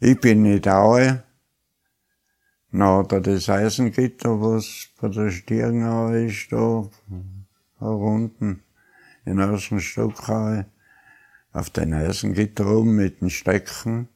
Ich 0.00 0.20
bin 0.20 0.42
nicht 0.42 0.66
da. 0.66 1.22
Na, 2.70 3.00
er 3.00 3.20
das 3.22 3.48
Eisengitter, 3.48 4.42
was 4.42 4.88
bei 5.00 5.08
der 5.08 5.30
Stirn 5.30 6.26
ist, 6.26 6.52
da 6.52 6.88
herunten, 7.78 8.62
in 9.24 9.38
ersten 9.38 9.80
Stock 9.80 10.28
auf 11.52 11.70
den 11.70 11.94
Eisengitter 11.94 12.66
oben 12.66 12.96
mit 12.96 13.22
den 13.22 13.30
Stecken, 13.30 14.08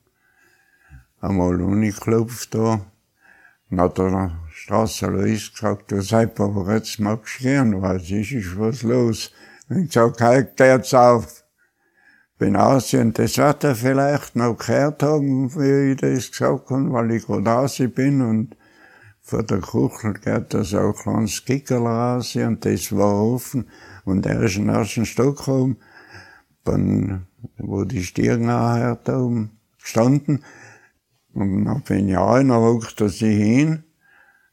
einmal 1.20 1.62
ungeklopft 1.62 2.54
da. 2.54 2.84
Dann 3.70 3.80
hat 3.80 3.96
der 3.96 4.38
Straße 4.50 5.06
Luis 5.06 5.50
gesagt, 5.50 5.90
du 5.90 6.02
seid 6.02 6.38
aber 6.38 6.74
jetzt 6.74 7.00
magst 7.00 7.40
du 7.40 7.44
gehen, 7.44 7.80
was 7.80 8.10
ist, 8.10 8.32
ist 8.32 8.58
was 8.58 8.82
los? 8.82 9.32
Und 9.70 9.78
ich 9.78 9.88
gesagt, 9.88 10.20
halt 10.20 10.60
jetzt 10.60 10.94
auf. 10.94 11.41
Bin 12.42 12.56
und 12.56 13.18
das 13.20 13.38
wird 13.38 13.62
er 13.62 13.76
vielleicht 13.76 14.34
noch 14.34 14.58
gehört 14.58 15.04
haben, 15.04 15.54
wie 15.54 15.92
ich 15.92 16.00
das 16.00 16.32
gesagt 16.32 16.70
habe, 16.70 16.92
weil 16.92 17.12
ich 17.12 17.24
gerade 17.24 17.52
aus 17.52 17.78
bin 17.94 18.20
und 18.20 18.56
vor 19.20 19.44
der 19.44 19.60
Kuchel 19.60 20.14
geht 20.14 20.52
da 20.52 20.64
so 20.64 20.78
ein 20.78 20.92
kleines 20.92 21.44
Kickerl 21.44 21.86
raus 21.86 22.34
und 22.34 22.64
das 22.64 22.90
war 22.90 23.14
offen. 23.14 23.68
Und 24.04 24.26
er 24.26 24.42
ist 24.42 24.56
in 24.56 24.66
den 24.66 24.74
ersten 24.74 25.06
Stock 25.06 25.36
gekommen, 25.36 25.76
dann, 26.64 27.28
wo 27.58 27.84
die 27.84 28.02
Stirn 28.02 28.48
angehört 28.48 29.08
haben, 29.08 29.60
gestanden. 29.80 30.44
Und 31.34 31.64
dann 31.64 31.82
bin 31.82 32.08
ich 32.08 32.16
rein, 32.16 32.48
dann 32.48 32.58
ruckt 32.58 33.00
er 33.00 33.08
sich 33.08 33.36
hin, 33.36 33.84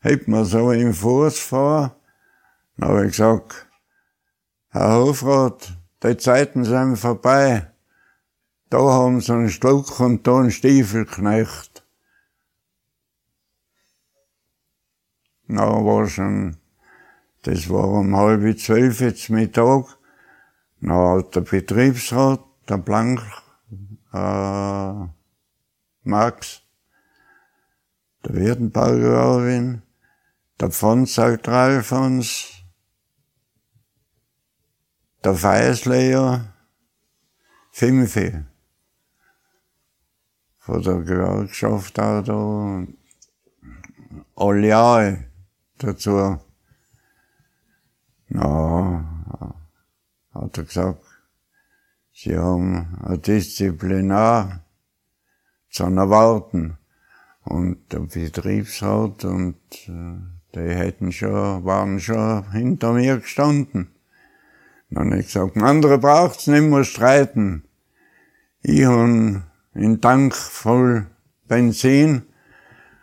hebt 0.01 0.27
mir 0.27 0.45
so 0.45 0.71
im 0.71 0.93
Fuß 0.93 1.39
vor, 1.39 1.95
dann 2.77 2.89
habe 2.89 3.05
ich 3.07 3.13
gesagt, 3.13 3.67
Herr 4.67 4.93
Hofrat, 4.93 5.75
die 6.03 6.17
Zeiten 6.17 6.63
sind 6.65 6.97
vorbei. 6.97 7.68
Da 8.69 8.77
haben 8.77 9.19
sie 9.19 9.33
einen 9.33 9.49
Stock 9.49 9.99
und 9.99 10.27
da 10.27 10.39
einen 10.39 10.51
Stiefelknecht. 10.51 11.83
Na, 15.47 15.63
war 15.83 16.05
schon, 16.05 16.57
das 17.41 17.67
war 17.69 17.87
um 17.87 18.15
halb 18.15 18.59
zwölf 18.59 19.01
jetzt 19.01 19.31
Mittag. 19.31 19.97
Na, 20.81 21.17
hat 21.17 21.35
der 21.35 21.41
Betriebsrat, 21.41 22.41
der 22.69 22.77
Blank, 22.77 23.21
äh, 24.13 25.07
Max, 26.03 26.61
der 28.23 28.35
Wirtenberger 28.35 29.15
Erwin, 29.15 29.81
der 30.59 30.69
Pfons 30.69 31.15
sagt 31.15 31.47
Ralfons, 31.47 32.51
der 35.23 35.33
Feislehrer, 35.33 36.53
fünf 37.71 38.15
von 40.69 40.83
der 40.83 41.01
Gewerkschaft 41.01 41.99
auch 41.99 42.21
da, 42.21 42.85
alle 44.35 44.67
Jahre 44.67 45.25
dazu. 45.79 46.37
Na, 48.27 49.55
hat 50.31 50.57
er 50.57 50.63
gesagt, 50.63 51.03
sie 52.13 52.37
haben 52.37 52.99
ein 53.03 53.21
Disziplinar 53.21 54.63
zu 55.71 55.85
erwarten. 55.85 56.77
Und 57.45 57.91
der 57.91 58.01
Betriebsrat 58.01 59.25
und 59.25 59.57
äh, 59.87 60.19
die 60.53 60.75
hätten 60.75 61.11
schon, 61.11 61.65
waren 61.65 61.99
schon 61.99 62.51
hinter 62.51 62.93
mir 62.93 63.17
gestanden. 63.17 63.95
Dann 64.91 65.09
habe 65.09 65.21
ich 65.21 65.27
gesagt, 65.27 65.57
andere 65.57 65.97
braucht's 65.97 66.45
nicht 66.45 66.61
mehr 66.61 66.83
streiten. 66.83 67.63
Ich 68.61 68.85
habe 68.85 69.48
einen 69.73 70.01
Tank 70.01 70.35
voll 70.35 71.07
Benzin 71.47 72.23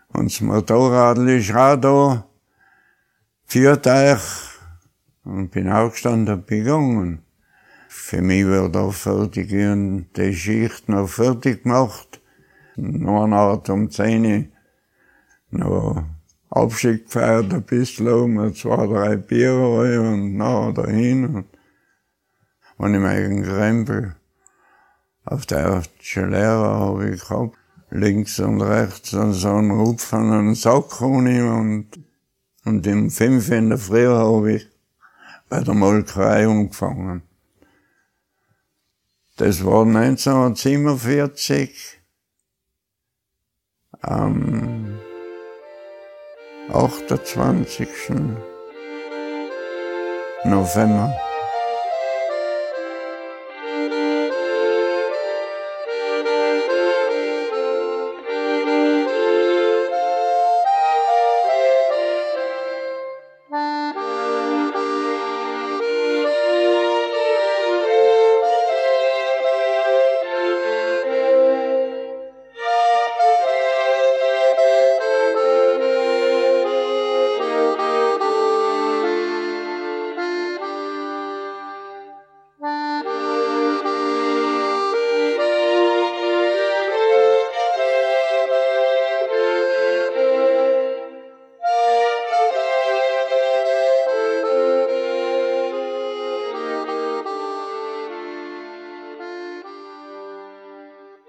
und 0.08 0.30
das 0.30 0.40
Motorrad 0.40 1.18
ist 1.18 1.54
auch 1.54 1.76
da. 3.76 4.20
Und 5.24 5.50
bin 5.50 5.68
aufgestanden 5.68 6.34
und 6.34 6.46
gegangen. 6.46 7.22
Für 7.88 8.22
mich 8.22 8.46
wird 8.46 8.76
auch 8.76 8.92
fertig 8.92 9.52
und 9.52 10.08
die 10.16 10.34
Schicht 10.34 10.88
noch 10.88 11.08
fertig 11.08 11.64
gemacht. 11.64 12.20
Noch 12.76 13.24
eine 13.24 13.36
Art 13.36 13.68
um 13.68 13.90
10 13.90 14.52
noch 15.50 16.04
Abschied 16.50 17.06
gefeiert 17.06 17.52
ein 17.52 17.62
bisschen 17.62 18.08
um, 18.08 18.54
zwei, 18.54 18.86
drei 18.86 19.16
Bier 19.16 19.54
und 19.54 20.36
nachher 20.36 20.72
dahin. 20.72 21.44
Und 22.78 22.94
ich 22.94 23.00
meinen 23.00 23.42
Krempel 23.42 24.16
auf 25.26 25.44
der 25.44 25.82
Gelehrer 26.14 26.80
habe 26.80 27.10
ich 27.10 27.20
gehabt. 27.20 27.54
Links 27.90 28.40
und 28.40 28.62
rechts 28.62 29.14
und 29.14 29.32
so 29.32 29.48
einen 29.48 29.70
Rupf 29.70 30.12
an 30.12 30.32
einen 30.32 30.56
Sack 30.56 31.00
und, 31.00 31.86
und 32.64 32.86
im 32.86 33.10
fünf 33.10 33.48
in 33.50 33.68
der 33.68 33.78
Früh 33.78 34.06
habe 34.06 34.54
ich 34.54 34.68
bei 35.48 35.60
der 35.60 35.74
Molkerei 35.74 36.48
angefangen. 36.48 37.22
Das 39.36 39.64
war 39.64 39.86
1947 39.86 42.00
am 44.00 44.98
28. 46.72 47.88
November. 50.44 51.25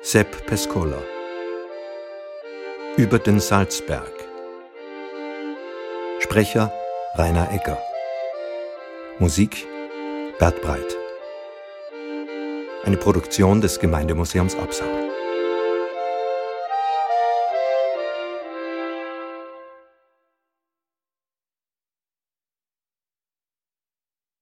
Sepp 0.09 0.45
Pescola. 0.45 1.01
Über 2.95 3.19
den 3.19 3.41
Salzberg. 3.41 4.13
Sprecher 6.21 6.71
Rainer 7.15 7.51
Egger. 7.51 7.77
Musik 9.19 9.67
Bert 10.39 10.61
Breit. 10.61 10.95
Eine 12.85 12.95
Produktion 12.95 13.59
des 13.59 13.81
Gemeindemuseums 13.81 14.55
Absam. 14.55 15.06